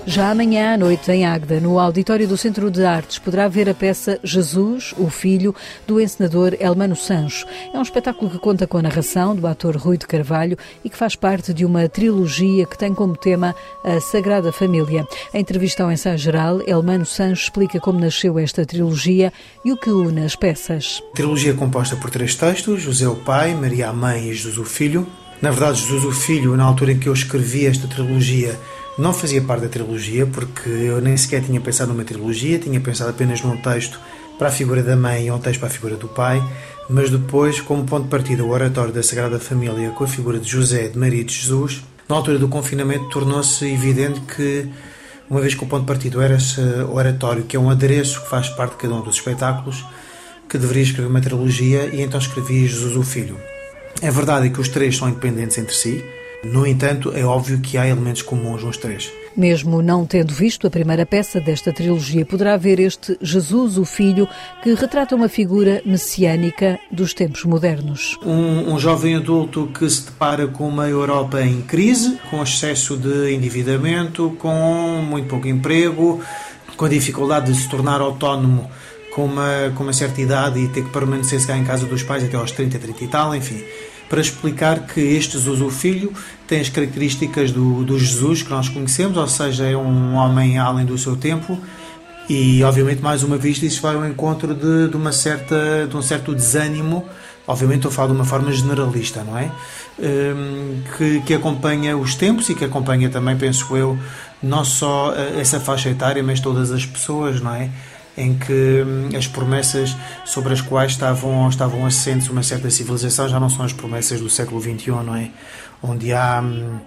Já 0.09 0.31
amanhã 0.31 0.73
à 0.73 0.77
noite, 0.77 1.11
em 1.11 1.23
Águeda, 1.23 1.59
no 1.59 1.77
auditório 1.77 2.27
do 2.27 2.35
Centro 2.35 2.71
de 2.71 2.83
Artes, 2.83 3.19
poderá 3.19 3.47
ver 3.47 3.69
a 3.69 3.75
peça 3.75 4.19
Jesus, 4.23 4.91
o 4.97 5.07
Filho, 5.07 5.53
do 5.85 6.01
encenador 6.01 6.57
Elmano 6.59 6.95
Sancho. 6.95 7.45
É 7.71 7.77
um 7.77 7.83
espetáculo 7.83 8.31
que 8.31 8.39
conta 8.39 8.65
com 8.65 8.79
a 8.79 8.81
narração 8.81 9.35
do 9.35 9.45
ator 9.45 9.77
Rui 9.77 9.99
de 9.99 10.07
Carvalho 10.07 10.57
e 10.83 10.89
que 10.89 10.97
faz 10.97 11.15
parte 11.15 11.53
de 11.53 11.63
uma 11.63 11.87
trilogia 11.87 12.65
que 12.65 12.75
tem 12.75 12.91
como 12.91 13.15
tema 13.15 13.55
a 13.83 14.01
Sagrada 14.01 14.51
Família. 14.51 15.07
Em 15.31 15.41
entrevista 15.41 15.83
ao 15.83 15.91
ensaio 15.91 16.17
geral, 16.17 16.59
Elmano 16.65 17.05
Sancho 17.05 17.43
explica 17.43 17.79
como 17.79 17.99
nasceu 17.99 18.39
esta 18.39 18.65
trilogia 18.65 19.31
e 19.63 19.71
o 19.71 19.77
que 19.77 19.91
une 19.91 20.25
as 20.25 20.35
peças. 20.35 21.03
A 21.11 21.15
trilogia 21.17 21.51
é 21.51 21.55
composta 21.55 21.95
por 21.95 22.09
três 22.09 22.33
textos, 22.33 22.81
José 22.81 23.07
o 23.07 23.15
Pai, 23.15 23.53
Maria 23.53 23.89
a 23.89 23.93
Mãe 23.93 24.27
e 24.27 24.33
Jesus 24.33 24.57
o 24.57 24.65
Filho. 24.65 25.07
Na 25.39 25.51
verdade, 25.51 25.81
Jesus 25.81 26.03
o 26.03 26.11
Filho, 26.11 26.57
na 26.57 26.63
altura 26.63 26.93
em 26.93 26.99
que 26.99 27.07
eu 27.07 27.13
escrevi 27.13 27.67
esta 27.67 27.87
trilogia, 27.87 28.59
não 28.99 29.13
fazia 29.13 29.41
parte 29.41 29.61
da 29.61 29.69
trilogia, 29.69 30.25
porque 30.25 30.69
eu 30.69 30.99
nem 30.99 31.15
sequer 31.15 31.41
tinha 31.41 31.59
pensado 31.61 31.93
numa 31.93 32.03
trilogia, 32.03 32.59
tinha 32.59 32.79
pensado 32.81 33.09
apenas 33.09 33.41
num 33.41 33.55
texto 33.55 33.99
para 34.37 34.49
a 34.49 34.51
figura 34.51 34.83
da 34.83 34.95
mãe 34.95 35.27
e 35.27 35.31
um 35.31 35.39
texto 35.39 35.59
para 35.59 35.69
a 35.69 35.71
figura 35.71 35.95
do 35.95 36.07
pai, 36.07 36.43
mas 36.89 37.09
depois, 37.09 37.61
como 37.61 37.85
ponto 37.85 38.03
de 38.03 38.09
partida, 38.09 38.43
o 38.43 38.49
oratório 38.49 38.93
da 38.93 39.01
Sagrada 39.01 39.39
Família 39.39 39.89
com 39.91 40.03
a 40.03 40.07
figura 40.07 40.37
de 40.37 40.49
José, 40.49 40.89
de 40.89 40.97
Maria 40.97 41.21
e 41.21 41.23
de 41.23 41.33
Jesus, 41.33 41.81
na 42.09 42.15
altura 42.15 42.37
do 42.37 42.49
confinamento 42.49 43.09
tornou-se 43.09 43.65
evidente 43.65 44.19
que, 44.21 44.67
uma 45.29 45.39
vez 45.39 45.55
que 45.55 45.63
o 45.63 45.67
ponto 45.67 45.81
de 45.81 45.87
partida 45.87 46.21
era 46.21 46.35
esse 46.35 46.59
oratório, 46.91 47.43
que 47.43 47.55
é 47.55 47.59
um 47.59 47.69
adereço 47.69 48.21
que 48.21 48.29
faz 48.29 48.49
parte 48.49 48.71
de 48.71 48.77
cada 48.79 48.95
um 48.95 49.01
dos 49.01 49.15
espetáculos, 49.15 49.85
que 50.49 50.57
deveria 50.57 50.83
escrever 50.83 51.07
uma 51.07 51.21
trilogia 51.21 51.85
e 51.93 52.01
então 52.01 52.19
escrevi 52.19 52.67
Jesus 52.67 52.97
o 52.97 53.03
Filho. 53.03 53.37
É 54.01 54.11
verdade 54.11 54.49
que 54.49 54.59
os 54.59 54.67
três 54.67 54.97
são 54.97 55.07
independentes 55.07 55.57
entre 55.57 55.73
si, 55.73 56.03
no 56.43 56.65
entanto, 56.65 57.11
é 57.13 57.23
óbvio 57.23 57.59
que 57.59 57.77
há 57.77 57.85
elementos 57.85 58.21
comuns 58.21 58.63
nos 58.63 58.77
três. 58.77 59.11
Mesmo 59.35 59.81
não 59.81 60.05
tendo 60.05 60.33
visto 60.33 60.65
a 60.65 60.69
primeira 60.69 61.05
peça 61.05 61.39
desta 61.39 61.73
trilogia, 61.73 62.25
poderá 62.25 62.55
ver 62.55 62.79
este 62.79 63.17
Jesus, 63.21 63.77
o 63.77 63.83
Filho, 63.83 64.27
que 64.63 64.73
retrata 64.73 65.15
uma 65.15 65.27
figura 65.27 65.81
messiânica 65.85 66.79
dos 66.89 67.13
tempos 67.13 67.43
modernos. 67.43 68.17
Um, 68.25 68.73
um 68.73 68.79
jovem 68.79 69.15
adulto 69.15 69.67
que 69.67 69.89
se 69.89 70.05
depara 70.05 70.47
com 70.47 70.67
uma 70.67 70.87
Europa 70.87 71.41
em 71.41 71.61
crise, 71.61 72.17
com 72.29 72.41
excesso 72.41 72.95
de 72.95 73.33
endividamento, 73.33 74.35
com 74.39 75.01
muito 75.03 75.27
pouco 75.27 75.47
emprego, 75.47 76.23
com 76.77 76.85
a 76.85 76.89
dificuldade 76.89 77.51
de 77.51 77.59
se 77.59 77.69
tornar 77.69 77.99
autónomo 77.99 78.69
com 79.13 79.25
uma, 79.25 79.73
com 79.75 79.83
uma 79.83 79.93
certa 79.93 80.21
idade 80.21 80.59
e 80.59 80.67
ter 80.69 80.83
que 80.83 80.89
permanecer 80.89 81.41
se 81.41 81.51
em 81.51 81.65
casa 81.65 81.85
dos 81.85 82.03
pais 82.03 82.23
até 82.23 82.37
aos 82.37 82.51
30, 82.51 82.79
30 82.79 83.03
e 83.03 83.07
tal, 83.07 83.35
enfim 83.35 83.61
para 84.09 84.19
explicar 84.19 84.87
que 84.87 84.99
este 84.99 85.33
Jesus, 85.33 85.61
o 85.61 85.69
Filho, 85.69 86.11
tem 86.47 86.59
as 86.59 86.67
características 86.67 87.51
do, 87.51 87.83
do 87.83 87.97
Jesus 87.97 88.41
que 88.41 88.49
nós 88.49 88.67
conhecemos, 88.67 89.15
ou 89.15 89.27
seja, 89.27 89.65
é 89.65 89.77
um 89.77 90.15
homem 90.15 90.57
além 90.57 90.85
do 90.85 90.97
seu 90.97 91.15
tempo, 91.15 91.57
e 92.27 92.63
obviamente 92.63 93.01
mais 93.01 93.23
uma 93.23 93.37
vez 93.37 93.61
isso 93.61 93.81
vai 93.81 93.95
ao 93.95 94.05
encontro 94.05 94.53
de, 94.53 94.87
de, 94.87 94.97
uma 94.97 95.11
certa, 95.11 95.87
de 95.87 95.95
um 95.95 96.01
certo 96.01 96.33
desânimo, 96.33 97.05
obviamente 97.47 97.77
estou 97.77 97.91
a 97.91 97.93
falar 97.93 98.07
de 98.09 98.13
uma 98.15 98.25
forma 98.25 98.51
generalista, 98.51 99.23
não 99.23 99.37
é? 99.37 99.51
Um, 99.99 100.81
que, 100.97 101.21
que 101.21 101.33
acompanha 101.33 101.97
os 101.97 102.15
tempos 102.15 102.49
e 102.49 102.55
que 102.55 102.65
acompanha 102.65 103.09
também, 103.09 103.37
penso 103.37 103.75
eu, 103.75 103.97
não 104.41 104.63
só 104.63 105.13
eh, 105.13 105.39
essa 105.41 105.59
faixa 105.59 105.89
etária, 105.89 106.23
mas 106.23 106.39
todas 106.39 106.71
as 106.71 106.85
pessoas, 106.85 107.41
não 107.41 107.53
é? 107.53 107.69
Em 108.19 108.37
que 108.37 108.83
hum, 108.85 109.09
as 109.17 109.27
promessas 109.27 109.95
sobre 110.25 110.51
as 110.51 110.59
quais 110.59 110.91
estavam, 110.91 111.47
estavam 111.47 111.85
assentes 111.85 112.29
uma 112.29 112.43
certa 112.43 112.69
civilização 112.69 113.29
já 113.29 113.39
não 113.39 113.49
são 113.49 113.65
as 113.65 113.71
promessas 113.71 114.19
do 114.19 114.29
século 114.29 114.61
XXI, 114.61 114.91
não 114.91 115.15
é? 115.15 115.31
Onde 115.81 116.11
há, 116.11 116.41
hum, 116.43 116.79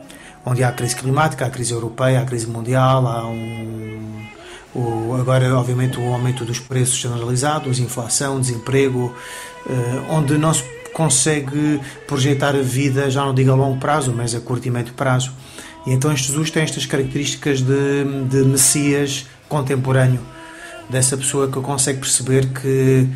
onde 0.44 0.62
há 0.62 0.68
a 0.68 0.72
crise 0.72 0.94
climática, 0.94 1.46
a 1.46 1.50
crise 1.50 1.72
europeia, 1.72 2.20
a 2.20 2.24
crise 2.26 2.46
mundial, 2.46 3.06
há 3.06 3.26
um, 3.26 4.26
o, 4.74 5.16
agora, 5.18 5.56
obviamente, 5.56 5.98
o 5.98 6.12
aumento 6.12 6.44
dos 6.44 6.58
preços 6.58 6.96
generalizados, 6.96 7.78
inflação, 7.78 8.38
desemprego, 8.40 9.14
eh, 9.68 10.02
onde 10.08 10.38
não 10.38 10.52
se 10.52 10.64
consegue 10.94 11.78
projetar 12.06 12.54
a 12.56 12.62
vida, 12.62 13.10
já 13.10 13.22
não 13.22 13.34
digo 13.34 13.50
a 13.50 13.54
longo 13.54 13.78
prazo, 13.78 14.14
mas 14.16 14.34
a 14.34 14.40
curto 14.40 14.66
e 14.66 14.70
médio 14.70 14.94
prazo. 14.94 15.32
E 15.86 15.92
então 15.92 16.14
Jesus 16.16 16.50
tem 16.50 16.62
estas 16.62 16.86
características 16.86 17.60
de, 17.60 18.04
de 18.30 18.44
Messias 18.44 19.26
contemporâneo 19.46 20.20
dessa 20.88 21.16
pessoa 21.16 21.48
que 21.48 21.60
consegue 21.60 22.00
perceber 22.00 22.48
que, 22.48 23.08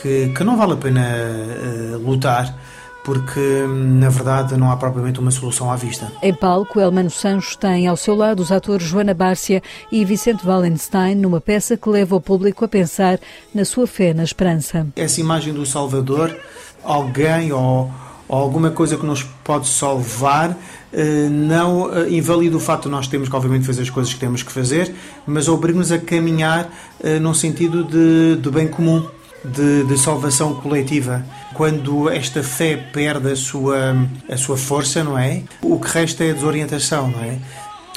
que, 0.00 0.28
que 0.28 0.44
não 0.44 0.56
vale 0.56 0.72
a 0.74 0.76
pena 0.76 1.00
uh, 1.00 1.98
lutar 1.98 2.54
porque 3.04 3.66
na 3.66 4.08
verdade 4.08 4.56
não 4.56 4.70
há 4.70 4.76
propriamente 4.76 5.18
uma 5.20 5.30
solução 5.30 5.70
à 5.70 5.76
vista. 5.76 6.12
Em 6.22 6.34
palco, 6.34 6.78
Elmano 6.78 7.10
Sancho 7.10 7.56
tem 7.58 7.86
ao 7.86 7.96
seu 7.96 8.14
lado 8.14 8.40
os 8.40 8.52
atores 8.52 8.86
Joana 8.86 9.14
Bárcia 9.14 9.62
e 9.90 10.04
Vicente 10.04 10.46
Wallenstein 10.46 11.14
numa 11.14 11.40
peça 11.40 11.76
que 11.76 11.88
leva 11.88 12.16
o 12.16 12.20
público 12.20 12.64
a 12.64 12.68
pensar 12.68 13.18
na 13.54 13.64
sua 13.64 13.86
fé 13.86 14.12
na 14.12 14.22
esperança. 14.22 14.86
Essa 14.96 15.20
imagem 15.20 15.52
do 15.52 15.64
Salvador, 15.64 16.36
alguém 16.84 17.52
ou, 17.52 17.90
ou 18.30 18.38
alguma 18.38 18.70
coisa 18.70 18.96
que 18.96 19.04
nos 19.04 19.24
pode 19.24 19.66
salvar, 19.66 20.56
eh, 20.92 21.28
não 21.28 21.92
eh, 21.92 22.10
invalida 22.10 22.56
o 22.56 22.60
facto 22.60 22.84
de 22.84 22.90
nós 22.90 23.08
termos 23.08 23.28
que, 23.28 23.34
obviamente, 23.34 23.66
fazer 23.66 23.82
as 23.82 23.90
coisas 23.90 24.14
que 24.14 24.20
temos 24.20 24.44
que 24.44 24.52
fazer, 24.52 24.94
mas 25.26 25.48
obriga-nos 25.48 25.90
a 25.90 25.98
caminhar 25.98 26.70
uh, 27.00 27.20
num 27.20 27.34
sentido 27.34 27.82
de, 27.82 28.40
de 28.40 28.50
bem 28.50 28.68
comum, 28.68 29.04
de, 29.44 29.82
de, 29.82 29.98
salvação 29.98 30.54
coletiva. 30.54 31.26
Quando 31.54 32.08
esta 32.08 32.40
fé 32.40 32.76
perde 32.76 33.32
a 33.32 33.36
sua, 33.36 33.96
a 34.28 34.36
sua 34.36 34.56
força, 34.56 35.02
não 35.02 35.18
é? 35.18 35.42
O 35.60 35.80
que 35.80 35.88
resta 35.88 36.22
é 36.22 36.30
a 36.30 36.34
desorientação, 36.34 37.08
não 37.08 37.24
é? 37.24 37.36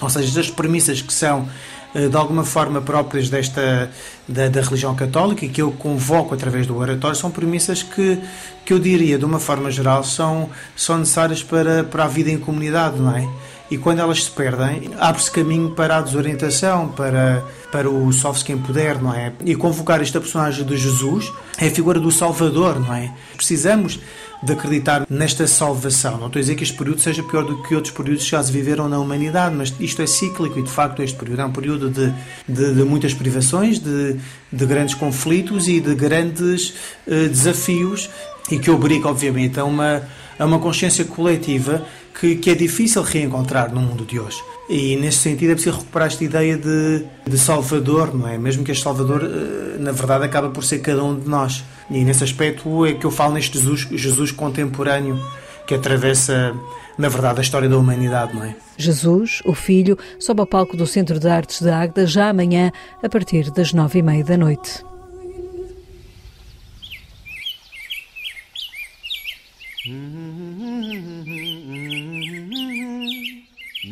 Ou 0.02 0.10
seja, 0.10 0.40
as 0.40 0.50
premissas 0.50 1.00
que 1.00 1.14
são 1.14 1.48
de 1.94 2.16
alguma 2.16 2.44
forma 2.44 2.82
próprias 2.82 3.30
desta 3.30 3.92
da, 4.28 4.48
da, 4.48 4.62
religião 4.62 4.96
católica 4.96 5.46
e 5.46 5.50
que 5.50 5.62
eu 5.62 5.72
convoco 5.72 6.34
através 6.34 6.66
do 6.66 6.76
oratório 6.78 7.16
são 7.16 7.30
premissas 7.30 7.84
que 7.84 8.20
que 8.66 8.74
eu 8.74 8.80
diria 8.80 9.18
de 9.18 9.26
uma 9.26 9.40
forma 9.40 9.70
geral 9.70 10.04
são 10.04 10.50
são 10.76 10.98
necessárias 10.98 11.44
para 11.44 11.84
para 11.84 12.06
a 12.06 12.08
vida 12.08 12.32
em 12.32 12.38
comunidade 12.38 13.00
não 13.00 13.16
é 13.16 13.28
e 13.74 13.78
quando 13.78 14.00
elas 14.00 14.26
se 14.26 14.32
perdem 14.32 14.92
abre-se 15.00 15.32
caminho 15.32 15.72
para 15.72 15.98
a 15.98 16.02
desorientação 16.02 16.90
para 16.90 17.44
para 17.72 17.90
o 17.90 18.14
salve 18.14 18.44
quem 18.44 18.58
puder 18.58 19.02
não 19.02 19.14
é 19.14 19.34
e 19.44 19.56
convocar 19.56 20.02
esta 20.02 20.20
personagem 20.20 20.66
de 20.66 20.78
Jesus 20.78 21.32
é 21.58 21.68
a 21.68 21.72
figura 21.72 22.00
do 22.00 22.12
Salvador 22.12 22.80
não 22.80 22.94
é 22.94 23.12
precisamos 23.36 24.00
de 24.44 24.52
acreditar 24.52 25.08
nesta 25.10 25.48
salvação. 25.48 26.18
Não 26.18 26.28
estou 26.28 26.40
a 26.40 26.42
dizer 26.42 26.56
que 26.56 26.64
este 26.64 26.78
período 26.78 27.00
seja 27.00 27.24
pior 27.24 27.46
do 27.46 27.64
que 27.64 27.74
outros 27.74 27.94
períodos 27.94 28.26
que 28.26 28.32
já 28.32 28.44
se 28.44 28.52
viveram 28.52 28.90
na 28.90 29.00
humanidade, 29.00 29.56
mas 29.56 29.74
isto 29.80 30.02
é 30.02 30.08
cíclico 30.08 30.60
e 30.60 30.64
de 30.64 30.70
facto 30.70 31.02
este 31.02 31.18
período 31.18 31.42
é 31.42 31.46
um 31.46 31.52
período 31.52 31.90
de, 31.90 32.14
de, 32.48 32.74
de 32.74 32.84
muitas 32.84 33.14
privações, 33.14 33.80
de, 33.80 34.18
de, 34.52 34.66
grandes 34.66 34.96
conflitos 34.96 35.70
e 35.70 35.80
de 35.80 35.96
grandes 35.96 36.74
uh, 37.08 37.30
desafios 37.30 38.10
e 38.52 38.60
que 38.60 38.70
obriga, 38.70 39.08
obviamente, 39.08 39.58
a 39.58 39.64
uma, 39.64 40.04
a 40.38 40.46
uma 40.46 40.60
consciência 40.60 41.06
coletiva 41.06 41.86
que, 42.20 42.36
que 42.36 42.50
é 42.50 42.56
difícil 42.56 43.02
reencontrar 43.02 43.74
no 43.74 43.82
mundo 43.82 44.06
de 44.06 44.20
hoje. 44.20 44.42
E 44.70 44.96
nesse 44.96 45.18
sentido 45.18 45.52
é 45.52 45.54
preciso 45.54 45.78
recuperar 45.78 46.08
esta 46.08 46.24
ideia 46.24 46.58
de, 46.58 47.06
de 47.28 47.38
Salvador, 47.38 48.14
não 48.16 48.28
é? 48.28 48.38
Mesmo 48.38 48.64
que 48.64 48.72
este 48.72 48.84
Salvador, 48.84 49.24
eh, 49.24 49.78
na 49.80 49.92
verdade, 49.92 50.24
acaba 50.24 50.50
por 50.50 50.64
ser 50.64 50.80
cada 50.80 51.04
um 51.04 51.20
de 51.20 51.28
nós. 51.28 51.64
E 51.90 52.04
nesse 52.04 52.24
aspecto 52.24 52.86
é 52.86 52.94
que 52.94 53.06
eu 53.06 53.12
falo 53.12 53.34
neste 53.34 53.58
Jesus, 53.58 53.88
Jesus 53.92 54.32
contemporâneo 54.32 55.20
que 55.68 55.76
atravessa 55.76 56.56
na 56.98 57.10
verdade, 57.10 57.40
a 57.40 57.42
história 57.42 57.68
da 57.68 57.78
humanidade, 57.78 58.36
não 58.36 58.44
é? 58.44 58.56
Jesus, 58.78 59.42
o 59.46 59.54
Filho, 59.54 59.98
sobe 60.20 60.42
ao 60.42 60.48
palco 60.48 60.78
do 60.78 60.86
Centro 60.86 61.20
de 61.20 61.28
Artes 61.28 61.62
de 61.62 61.70
Águeda 61.70 62.06
já 62.06 62.30
amanhã, 62.30 62.72
a 63.02 63.10
partir 63.10 63.50
das 63.52 63.74
nove 63.74 64.00
e 64.00 64.02
meia 64.04 64.24
da 64.24 64.38
noite. 64.38 64.84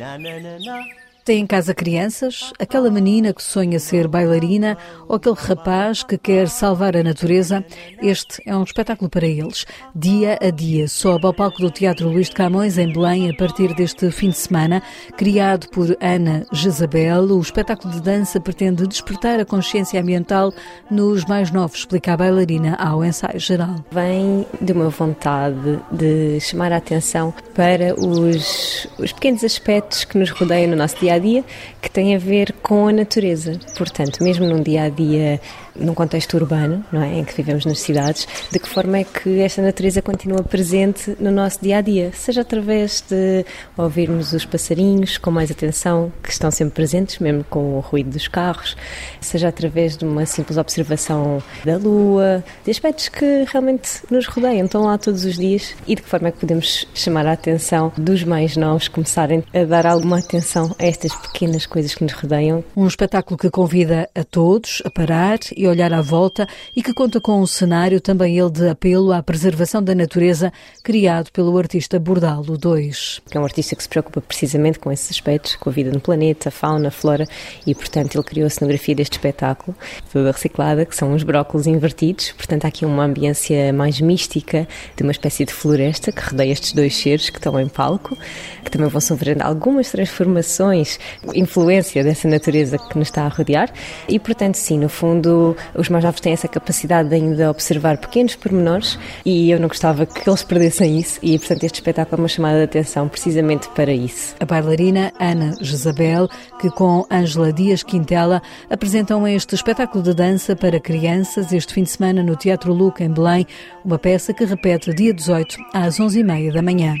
Na, 0.02 0.18
na, 0.18 0.40
na, 0.40 0.58
na. 0.58 1.01
Tem 1.24 1.38
em 1.38 1.46
casa 1.46 1.72
crianças, 1.72 2.52
aquela 2.58 2.90
menina 2.90 3.32
que 3.32 3.40
sonha 3.40 3.78
ser 3.78 4.08
bailarina 4.08 4.76
ou 5.06 5.14
aquele 5.14 5.36
rapaz 5.38 6.02
que 6.02 6.18
quer 6.18 6.48
salvar 6.48 6.96
a 6.96 7.02
natureza. 7.04 7.64
Este 8.02 8.42
é 8.44 8.56
um 8.56 8.64
espetáculo 8.64 9.08
para 9.08 9.24
eles. 9.24 9.64
Dia 9.94 10.36
a 10.42 10.50
dia, 10.50 10.88
sobe 10.88 11.24
ao 11.24 11.32
palco 11.32 11.60
do 11.60 11.70
Teatro 11.70 12.08
Luís 12.08 12.28
de 12.28 12.34
Camões, 12.34 12.76
em 12.76 12.92
Belém, 12.92 13.30
a 13.30 13.36
partir 13.36 13.72
deste 13.72 14.10
fim 14.10 14.30
de 14.30 14.36
semana. 14.36 14.82
Criado 15.16 15.68
por 15.68 15.96
Ana 16.00 16.44
Jezabel, 16.50 17.22
o 17.22 17.40
espetáculo 17.40 17.94
de 17.94 18.02
dança 18.02 18.40
pretende 18.40 18.84
despertar 18.84 19.38
a 19.38 19.44
consciência 19.44 20.00
ambiental 20.00 20.52
nos 20.90 21.24
mais 21.26 21.52
novos, 21.52 21.78
explica 21.78 22.14
a 22.14 22.16
bailarina 22.16 22.74
ao 22.74 23.04
ensaio 23.04 23.38
geral. 23.38 23.76
Vem 23.92 24.44
de 24.60 24.72
uma 24.72 24.88
vontade 24.88 25.78
de 25.92 26.40
chamar 26.40 26.72
a 26.72 26.78
atenção 26.78 27.32
para 27.54 27.94
os, 27.94 28.88
os 28.98 29.12
pequenos 29.12 29.44
aspectos 29.44 30.04
que 30.04 30.18
nos 30.18 30.30
rodeiam 30.30 30.68
no 30.68 30.76
nosso 30.76 30.98
dia 30.98 31.11
dia 31.12 31.16
a 31.16 31.18
dia 31.18 31.44
que 31.80 31.90
tem 31.90 32.14
a 32.14 32.18
ver 32.18 32.52
com 32.62 32.88
a 32.88 32.92
natureza. 32.92 33.58
Portanto, 33.76 34.22
mesmo 34.22 34.46
num 34.46 34.62
dia 34.62 34.84
a 34.84 34.88
dia 34.88 35.40
num 35.74 35.94
contexto 35.94 36.34
urbano, 36.34 36.84
não 36.92 37.02
é, 37.02 37.18
em 37.18 37.24
que 37.24 37.34
vivemos 37.34 37.64
nas 37.64 37.80
cidades, 37.80 38.26
de 38.50 38.58
que 38.58 38.68
forma 38.68 38.98
é 38.98 39.04
que 39.04 39.40
esta 39.40 39.62
natureza 39.62 40.02
continua 40.02 40.42
presente 40.42 41.16
no 41.18 41.30
nosso 41.30 41.60
dia 41.62 41.78
a 41.78 41.80
dia, 41.80 42.10
seja 42.12 42.42
através 42.42 43.02
de 43.08 43.44
ouvirmos 43.76 44.32
os 44.32 44.44
passarinhos 44.44 45.18
com 45.18 45.30
mais 45.30 45.50
atenção, 45.50 46.12
que 46.22 46.30
estão 46.30 46.50
sempre 46.50 46.74
presentes, 46.74 47.18
mesmo 47.18 47.44
com 47.44 47.76
o 47.76 47.80
ruído 47.80 48.10
dos 48.10 48.28
carros, 48.28 48.76
seja 49.20 49.48
através 49.48 49.96
de 49.96 50.04
uma 50.04 50.26
simples 50.26 50.58
observação 50.58 51.42
da 51.64 51.76
lua, 51.76 52.44
de 52.64 52.70
aspectos 52.70 53.08
que 53.08 53.44
realmente 53.50 54.02
nos 54.10 54.26
rodeiam, 54.26 54.66
estão 54.66 54.84
lá 54.84 54.98
todos 54.98 55.24
os 55.24 55.36
dias 55.36 55.74
e 55.86 55.94
de 55.94 56.02
que 56.02 56.08
forma 56.08 56.28
é 56.28 56.32
que 56.32 56.38
podemos 56.38 56.86
chamar 56.94 57.26
a 57.26 57.32
atenção 57.32 57.92
dos 57.96 58.24
mais 58.24 58.56
novos 58.56 58.88
começarem 58.88 59.42
a 59.54 59.64
dar 59.64 59.86
alguma 59.86 60.18
atenção 60.18 60.74
a 60.78 60.84
estas 60.84 61.14
pequenas 61.14 61.66
coisas 61.66 61.94
que 61.94 62.04
nos 62.04 62.12
rodeiam. 62.12 62.64
Um 62.76 62.86
espetáculo 62.86 63.38
que 63.38 63.50
convida 63.50 64.08
a 64.14 64.24
todos 64.24 64.82
a 64.84 64.90
parar 64.90 65.38
e 65.56 65.61
olhar 65.66 65.92
à 65.92 66.00
volta 66.00 66.46
e 66.74 66.82
que 66.82 66.92
conta 66.92 67.20
com 67.20 67.40
um 67.40 67.46
cenário 67.46 68.00
também 68.00 68.38
ele 68.38 68.50
de 68.50 68.68
apelo 68.68 69.12
à 69.12 69.22
preservação 69.22 69.82
da 69.82 69.94
natureza 69.94 70.52
criado 70.82 71.30
pelo 71.32 71.56
artista 71.56 71.98
Bordalo 71.98 72.54
II. 72.54 72.92
É 73.30 73.38
um 73.38 73.44
artista 73.44 73.76
que 73.76 73.82
se 73.82 73.88
preocupa 73.88 74.20
precisamente 74.20 74.78
com 74.78 74.90
esses 74.90 75.10
aspectos, 75.10 75.56
com 75.56 75.70
a 75.70 75.72
vida 75.72 75.90
no 75.90 76.00
planeta, 76.00 76.48
a 76.48 76.52
fauna, 76.52 76.88
a 76.88 76.90
flora 76.90 77.26
e, 77.66 77.74
portanto, 77.74 78.16
ele 78.16 78.24
criou 78.24 78.46
a 78.46 78.50
cenografia 78.50 78.94
deste 78.94 79.14
espetáculo, 79.14 79.76
toda 80.12 80.32
reciclada, 80.32 80.84
que 80.84 80.96
são 80.96 81.14
os 81.14 81.22
brócolos 81.22 81.66
invertidos. 81.66 82.32
Portanto, 82.32 82.64
há 82.64 82.68
aqui 82.68 82.84
uma 82.84 83.04
ambiência 83.04 83.72
mais 83.72 84.00
mística 84.00 84.66
de 84.96 85.02
uma 85.02 85.12
espécie 85.12 85.44
de 85.44 85.52
floresta 85.52 86.12
que 86.12 86.22
rodeia 86.22 86.52
estes 86.52 86.72
dois 86.72 86.96
seres 86.96 87.30
que 87.30 87.38
estão 87.38 87.58
em 87.58 87.68
palco, 87.68 88.16
que 88.64 88.70
também 88.70 88.88
vão 88.88 89.00
sofrer 89.00 89.42
algumas 89.42 89.90
transformações, 89.90 90.98
influência 91.34 92.02
dessa 92.04 92.28
natureza 92.28 92.78
que 92.78 92.98
nos 92.98 93.08
está 93.08 93.24
a 93.24 93.28
rodear 93.28 93.72
e, 94.08 94.18
portanto, 94.18 94.56
sim, 94.56 94.78
no 94.78 94.88
fundo, 94.88 95.51
os 95.74 95.88
mais 95.88 96.04
novos 96.04 96.20
têm 96.20 96.32
essa 96.32 96.48
capacidade 96.48 97.08
de 97.08 97.14
ainda 97.14 97.50
observar 97.50 97.98
pequenos 97.98 98.34
pormenores 98.34 98.98
e 99.24 99.50
eu 99.50 99.60
não 99.60 99.68
gostava 99.68 100.06
que 100.06 100.28
eles 100.28 100.42
perdessem 100.42 100.98
isso 100.98 101.18
e, 101.22 101.38
portanto, 101.38 101.64
este 101.64 101.76
espetáculo 101.76 102.20
é 102.20 102.22
uma 102.22 102.28
chamada 102.28 102.58
de 102.58 102.64
atenção 102.64 103.08
precisamente 103.08 103.68
para 103.70 103.92
isso. 103.92 104.34
A 104.40 104.44
bailarina 104.44 105.12
Ana 105.18 105.54
Jezabel, 105.60 106.28
que 106.60 106.70
com 106.70 107.06
Ângela 107.10 107.52
Dias 107.52 107.82
Quintela 107.82 108.42
apresentam 108.68 109.26
este 109.26 109.54
espetáculo 109.54 110.02
de 110.02 110.14
dança 110.14 110.54
para 110.56 110.80
crianças 110.80 111.52
este 111.52 111.74
fim 111.74 111.82
de 111.82 111.90
semana 111.90 112.22
no 112.22 112.36
Teatro 112.36 112.72
Luca, 112.72 113.04
em 113.04 113.10
Belém, 113.10 113.46
uma 113.84 113.98
peça 113.98 114.32
que 114.32 114.44
repete 114.44 114.94
dia 114.94 115.12
18 115.12 115.56
às 115.72 115.98
11h30 115.98 116.52
da 116.52 116.62
manhã. 116.62 116.94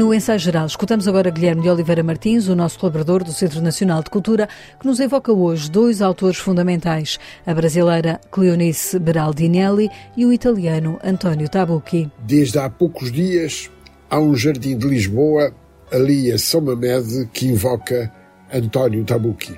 No 0.00 0.14
ensaio 0.14 0.38
geral, 0.38 0.64
escutamos 0.64 1.06
agora 1.06 1.30
Guilherme 1.30 1.60
de 1.60 1.68
Oliveira 1.68 2.02
Martins, 2.02 2.48
o 2.48 2.56
nosso 2.56 2.78
colaborador 2.78 3.22
do 3.22 3.34
Centro 3.34 3.60
Nacional 3.60 4.02
de 4.02 4.08
Cultura, 4.08 4.48
que 4.80 4.86
nos 4.86 4.98
evoca 4.98 5.30
hoje 5.30 5.70
dois 5.70 6.00
autores 6.00 6.38
fundamentais, 6.38 7.18
a 7.46 7.52
brasileira 7.52 8.18
Cleonice 8.32 8.98
Beraldinelli 8.98 9.90
e 10.16 10.24
o 10.24 10.32
italiano 10.32 10.98
António 11.04 11.50
Tabucchi. 11.50 12.10
Desde 12.26 12.58
há 12.58 12.70
poucos 12.70 13.12
dias, 13.12 13.70
há 14.08 14.18
um 14.18 14.34
jardim 14.34 14.78
de 14.78 14.88
Lisboa, 14.88 15.52
ali 15.92 16.32
a 16.32 16.38
São 16.38 16.62
Mamede, 16.62 17.28
que 17.30 17.48
invoca 17.48 18.10
António 18.50 19.04
Tabucchi. 19.04 19.54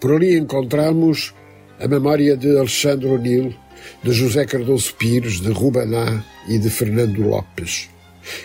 Por 0.00 0.12
ali 0.12 0.36
encontramos 0.36 1.32
a 1.80 1.88
memória 1.88 2.36
de 2.36 2.58
Alexandre 2.58 3.08
O'Neill, 3.08 3.56
de 4.02 4.12
José 4.12 4.44
Cardoso 4.44 4.94
Pires, 4.96 5.40
de 5.40 5.50
Rubaná 5.50 6.22
e 6.46 6.58
de 6.58 6.68
Fernando 6.68 7.26
Lopes 7.26 7.88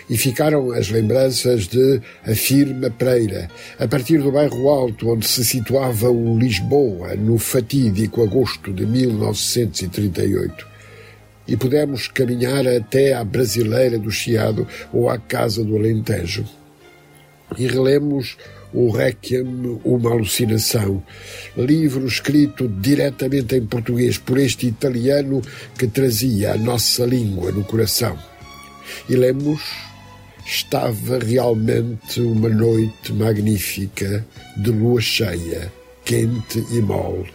e 0.08 0.16
ficaram 0.16 0.72
as 0.72 0.88
lembranças 0.90 1.66
de 1.66 2.00
a 2.24 2.34
firma 2.34 2.90
Pereira, 2.90 3.48
a 3.78 3.86
partir 3.86 4.18
do 4.18 4.32
bairro 4.32 4.68
Alto, 4.68 5.10
onde 5.10 5.26
se 5.26 5.44
situava 5.44 6.10
o 6.10 6.38
Lisboa, 6.38 7.14
no 7.14 7.38
fatídico 7.38 8.22
agosto 8.22 8.72
de 8.72 8.86
1938. 8.86 10.68
E 11.48 11.56
pudemos 11.56 12.06
caminhar 12.06 12.66
até 12.66 13.14
à 13.14 13.24
Brasileira 13.24 13.98
do 13.98 14.10
Chiado 14.10 14.66
ou 14.92 15.08
à 15.08 15.18
Casa 15.18 15.64
do 15.64 15.76
Alentejo. 15.76 16.44
E 17.58 17.66
relemos 17.66 18.36
o 18.72 18.90
Requiem, 18.90 19.80
Uma 19.84 20.12
Alucinação, 20.12 21.02
livro 21.56 22.06
escrito 22.06 22.68
diretamente 22.68 23.56
em 23.56 23.66
português 23.66 24.16
por 24.16 24.38
este 24.38 24.68
italiano 24.68 25.42
que 25.76 25.88
trazia 25.88 26.52
a 26.52 26.56
nossa 26.56 27.04
língua 27.04 27.50
no 27.50 27.64
coração 27.64 28.29
e 29.08 29.16
lemos 29.16 29.62
estava 30.46 31.18
realmente 31.18 32.20
uma 32.20 32.48
noite 32.48 33.12
magnífica 33.12 34.26
de 34.56 34.70
lua 34.70 35.00
cheia, 35.00 35.72
quente 36.04 36.64
e 36.70 36.80
mole, 36.80 37.30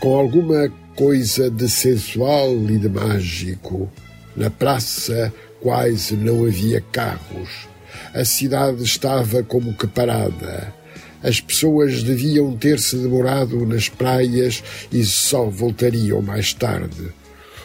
com 0.00 0.16
alguma 0.16 0.70
coisa 0.94 1.50
de 1.50 1.68
sensual 1.68 2.54
e 2.70 2.78
de 2.78 2.88
mágico. 2.88 3.90
Na 4.36 4.50
praça 4.50 5.32
quase 5.60 6.14
não 6.14 6.44
havia 6.44 6.80
carros. 6.80 7.66
A 8.12 8.24
cidade 8.24 8.82
estava 8.82 9.42
como 9.42 9.74
que 9.74 9.86
parada. 9.86 10.72
As 11.22 11.40
pessoas 11.40 12.02
deviam 12.02 12.54
ter-se 12.56 12.96
demorado 12.96 13.64
nas 13.64 13.88
praias 13.88 14.62
e 14.92 15.02
só 15.04 15.46
voltariam 15.46 16.20
mais 16.20 16.52
tarde. 16.52 17.12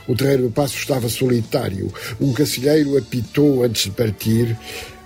O 0.10 0.16
terreiro 0.16 0.44
do 0.44 0.50
passo 0.50 0.76
estava 0.76 1.08
solitário. 1.08 1.94
Um 2.20 2.34
cacilheiro 2.34 2.98
apitou 2.98 3.64
antes 3.64 3.84
de 3.84 3.92
partir. 3.92 4.58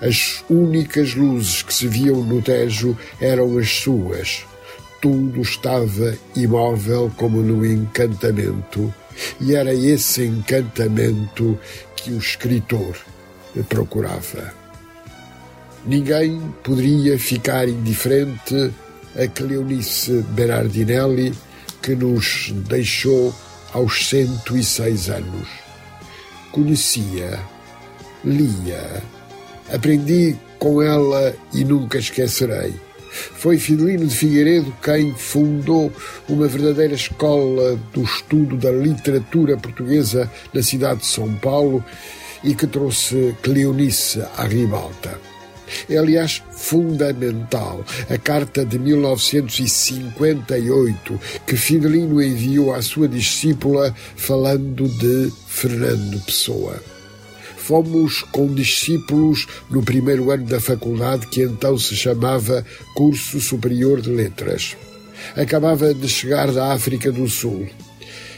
As 0.02 0.46
únicas 0.50 1.14
luzes 1.14 1.62
que 1.62 1.74
se 1.74 1.90
viam 1.90 2.24
no 2.24 2.42
Tejo 2.42 2.98
eram 3.20 3.58
as 3.58 3.70
suas. 3.70 4.46
Tudo 5.02 5.42
estava 5.42 6.18
imóvel 6.38 7.12
como 7.18 7.42
no 7.42 7.66
encantamento. 7.66 8.94
E 9.42 9.54
era 9.54 9.74
esse 9.74 10.24
encantamento 10.24 11.60
que 11.98 12.12
o 12.12 12.18
escritor 12.18 12.96
procurava. 13.68 14.54
Ninguém 15.86 16.42
poderia 16.64 17.20
ficar 17.20 17.68
indiferente 17.68 18.72
a 19.22 19.28
Cleonice 19.28 20.24
Berardinelli, 20.30 21.34
que 21.82 21.94
nos 21.94 22.54
deixou 22.70 23.36
aos 23.74 24.08
106 24.08 25.10
anos. 25.10 25.48
Conhecia, 26.52 27.40
lia, 28.24 29.04
aprendi 29.74 30.38
com 30.60 30.82
ela 30.82 31.36
e 31.54 31.64
nunca 31.64 31.98
esquecerei. 31.98 32.74
Foi 33.12 33.58
Fidelino 33.58 34.08
de 34.08 34.16
Figueiredo 34.16 34.74
quem 34.82 35.14
fundou 35.14 35.92
uma 36.28 36.48
verdadeira 36.48 36.96
escola 36.96 37.80
do 37.94 38.04
estudo 38.04 38.58
da 38.58 38.72
literatura 38.72 39.58
portuguesa 39.58 40.32
na 40.54 40.64
cidade 40.64 41.02
de 41.02 41.06
São 41.08 41.34
Paulo 41.36 41.84
e 42.44 42.56
que 42.56 42.66
trouxe 42.66 43.36
Cleonice 43.44 44.22
à 44.38 44.46
ribalta. 44.46 45.33
É, 45.90 45.98
aliás, 45.98 46.44
fundamental 46.52 47.84
a 48.10 48.18
carta 48.18 48.66
de 48.66 48.78
1958 48.80 51.20
que 51.46 51.56
Fidelino 51.56 52.22
enviou 52.22 52.74
à 52.74 52.82
sua 52.82 53.08
discípula 53.08 53.96
falando 54.16 54.88
de 54.88 55.32
Fernando 55.48 56.20
Pessoa. 56.26 56.82
Fomos 57.58 58.24
com 58.24 58.54
discípulos 58.54 59.48
no 59.70 59.82
primeiro 59.82 60.32
ano 60.32 60.46
da 60.46 60.60
faculdade 60.60 61.28
que 61.28 61.42
então 61.42 61.78
se 61.78 61.96
chamava 61.96 62.66
Curso 62.94 63.40
Superior 63.40 64.02
de 64.02 64.10
Letras. 64.10 64.76
Acabava 65.36 65.94
de 65.94 66.10
chegar 66.10 66.52
da 66.52 66.74
África 66.74 67.10
do 67.10 67.30
Sul. 67.30 67.70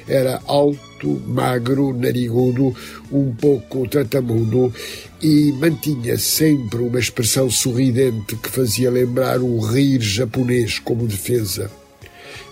Era 0.08 0.40
alto, 0.46 0.80
magro, 1.04 1.94
narigudo, 1.94 2.76
um 3.12 3.34
pouco 3.34 3.88
tratamudo 3.88 4.74
e 5.22 5.52
mantinha 5.54 6.18
sempre 6.18 6.80
uma 6.80 7.00
expressão 7.00 7.50
sorridente 7.50 8.36
que 8.36 8.50
fazia 8.50 8.92
lembrar 8.92 9.40
o 9.40 9.60
rir 9.60 10.02
japonês 10.02 10.80
como 10.80 11.08
defesa. 11.08 11.70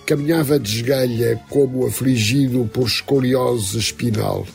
Caminhava 0.06 0.58
de 0.58 0.76
esgalha 0.76 1.40
como 1.48 1.86
afligido 1.86 2.68
por 2.72 2.86
escoliose 2.86 3.78
espinal. 3.78 4.46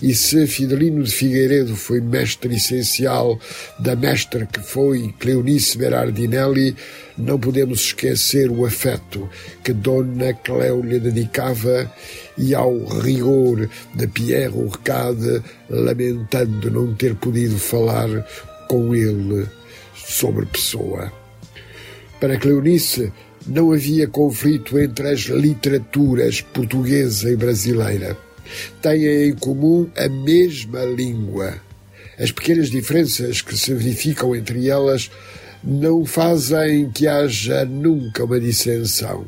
E 0.00 0.14
se 0.14 0.46
Fidelino 0.46 1.02
de 1.02 1.10
Figueiredo 1.10 1.74
foi 1.74 2.00
mestre 2.00 2.54
essencial 2.56 3.40
da 3.78 3.96
mestra 3.96 4.44
que 4.44 4.60
foi 4.60 5.14
Cleonice 5.18 5.78
Berardinelli, 5.78 6.76
não 7.16 7.38
podemos 7.38 7.80
esquecer 7.80 8.50
o 8.50 8.66
afeto 8.66 9.28
que 9.64 9.72
Dona 9.72 10.34
Cléo 10.34 10.82
lhe 10.82 11.00
dedicava 11.00 11.90
e 12.38 12.54
ao 12.54 12.84
rigor 12.84 13.68
de 13.94 14.06
Pierre 14.06 14.54
Urcade, 14.54 15.42
lamentando 15.70 16.70
não 16.70 16.94
ter 16.94 17.14
podido 17.14 17.58
falar 17.58 18.08
com 18.68 18.94
ele 18.94 19.46
sobre 19.94 20.46
pessoa. 20.46 21.12
Para 22.20 22.38
Cleonice, 22.38 23.12
não 23.46 23.72
havia 23.72 24.08
conflito 24.08 24.78
entre 24.78 25.08
as 25.08 25.20
literaturas 25.20 26.40
portuguesa 26.40 27.30
e 27.30 27.36
brasileira. 27.36 28.16
Têm 28.80 29.28
em 29.28 29.34
comum 29.34 29.88
a 29.96 30.08
mesma 30.08 30.84
língua. 30.84 31.54
As 32.18 32.32
pequenas 32.32 32.70
diferenças 32.70 33.42
que 33.42 33.56
se 33.56 33.74
verificam 33.74 34.34
entre 34.34 34.68
elas 34.68 35.10
não 35.62 36.04
fazem 36.04 36.90
que 36.90 37.06
haja 37.06 37.64
nunca 37.64 38.24
uma 38.24 38.40
dissensão. 38.40 39.26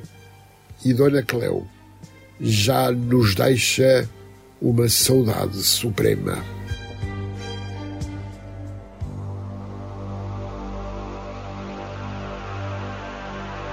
E 0.85 0.95
Dona 0.95 1.23
Cleo 1.23 1.67
já 2.41 2.91
nos 2.91 3.35
deixa 3.35 4.09
uma 4.61 4.89
saudade 4.89 5.57
suprema. 5.63 6.43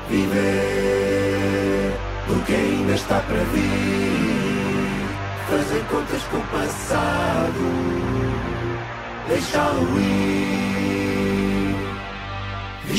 Viver 0.09 0.85
porque 2.27 2.53
ainda 2.53 2.93
está 2.93 3.19
para 3.21 3.43
vir. 3.45 3.95
Fazer 5.49 5.83
contas 5.89 6.23
com 6.23 6.37
o 6.37 6.47
passado, 6.47 7.53
deixá-lo 9.27 9.99
ir. 9.99 10.74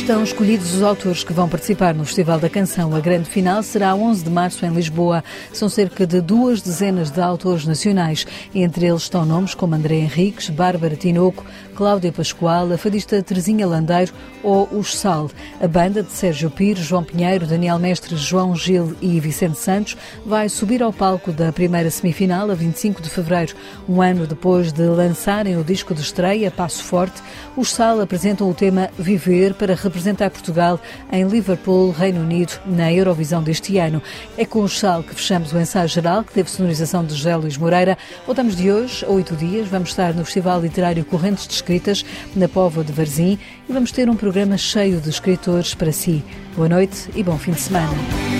Estão 0.06 0.22
escolhidos 0.22 0.72
os 0.72 0.82
autores 0.82 1.24
que 1.24 1.32
vão 1.32 1.48
participar 1.48 1.92
no 1.92 2.04
Festival 2.04 2.38
da 2.38 2.48
Canção. 2.48 2.94
A 2.94 3.00
grande 3.00 3.28
final 3.28 3.60
será 3.60 3.92
11 3.92 4.22
de 4.22 4.30
março 4.30 4.64
em 4.64 4.70
Lisboa. 4.70 5.24
São 5.52 5.68
cerca 5.68 6.06
de 6.06 6.20
duas 6.20 6.62
dezenas 6.62 7.10
de 7.10 7.20
autores 7.20 7.66
nacionais. 7.66 8.24
Entre 8.54 8.86
eles 8.86 9.02
estão 9.02 9.26
nomes 9.26 9.52
como 9.52 9.74
André 9.74 9.96
Henriques, 9.96 10.48
Bárbara 10.48 10.94
Tinoco, 10.94 11.44
Cláudia 11.76 12.10
Pascoal, 12.10 12.72
a 12.72 12.78
fadista 12.78 13.22
Terezinha 13.22 13.66
Landeiro 13.66 14.10
ou 14.42 14.66
Os 14.72 14.96
Sal. 14.96 15.30
A 15.60 15.68
banda 15.68 16.02
de 16.02 16.10
Sérgio 16.10 16.50
Pires, 16.50 16.86
João 16.86 17.04
Pinheiro, 17.04 17.46
Daniel 17.46 17.78
Mestre, 17.78 18.16
João 18.16 18.56
Gil 18.56 18.96
e 19.02 19.20
Vicente 19.20 19.58
Santos 19.58 19.94
vai 20.24 20.48
subir 20.48 20.82
ao 20.82 20.90
palco 20.92 21.30
da 21.30 21.52
primeira 21.52 21.90
semifinal 21.90 22.50
a 22.50 22.54
25 22.54 23.02
de 23.02 23.10
fevereiro. 23.10 23.54
Um 23.86 24.00
ano 24.00 24.26
depois 24.26 24.72
de 24.72 24.82
lançarem 24.84 25.58
o 25.58 25.64
disco 25.64 25.94
de 25.94 26.00
estreia, 26.00 26.50
Passo 26.50 26.82
Forte, 26.82 27.20
os 27.54 27.70
Sal 27.70 28.00
apresentam 28.00 28.48
o 28.48 28.54
tema 28.54 28.88
Viver 28.98 29.52
para 29.52 29.74
representar 29.74 30.30
Portugal 30.30 30.80
em 31.12 31.28
Liverpool, 31.28 31.90
Reino 31.90 32.22
Unido, 32.22 32.54
na 32.64 32.90
Eurovisão 32.90 33.42
deste 33.42 33.76
ano. 33.76 34.02
É 34.38 34.46
com 34.46 34.62
os 34.62 34.78
Sal 34.78 35.02
que 35.02 35.14
fechamos 35.14 35.52
o 35.52 35.58
ensaio 35.58 35.88
geral, 35.88 36.24
que 36.24 36.32
teve 36.32 36.50
sonorização 36.50 37.04
de 37.04 37.14
José 37.14 37.36
Luís 37.36 37.58
Moreira. 37.58 37.98
Voltamos 38.24 38.56
de 38.56 38.72
hoje 38.72 39.04
a 39.04 39.08
oito 39.10 39.36
dias. 39.36 39.68
Vamos 39.68 39.90
estar 39.90 40.14
no 40.14 40.24
Festival 40.24 40.60
Literário 40.62 41.04
Correntes 41.04 41.46
de 41.46 41.65
escritas 41.66 42.04
na 42.36 42.46
Póvoa 42.46 42.84
de 42.84 42.92
Varzim 42.92 43.38
e 43.68 43.72
vamos 43.72 43.90
ter 43.90 44.08
um 44.08 44.14
programa 44.14 44.56
cheio 44.56 45.00
de 45.00 45.10
escritores 45.10 45.74
para 45.74 45.90
si. 45.90 46.22
Boa 46.54 46.68
noite 46.68 47.10
e 47.16 47.24
bom 47.24 47.36
fim 47.36 47.52
de 47.52 47.60
semana. 47.60 48.35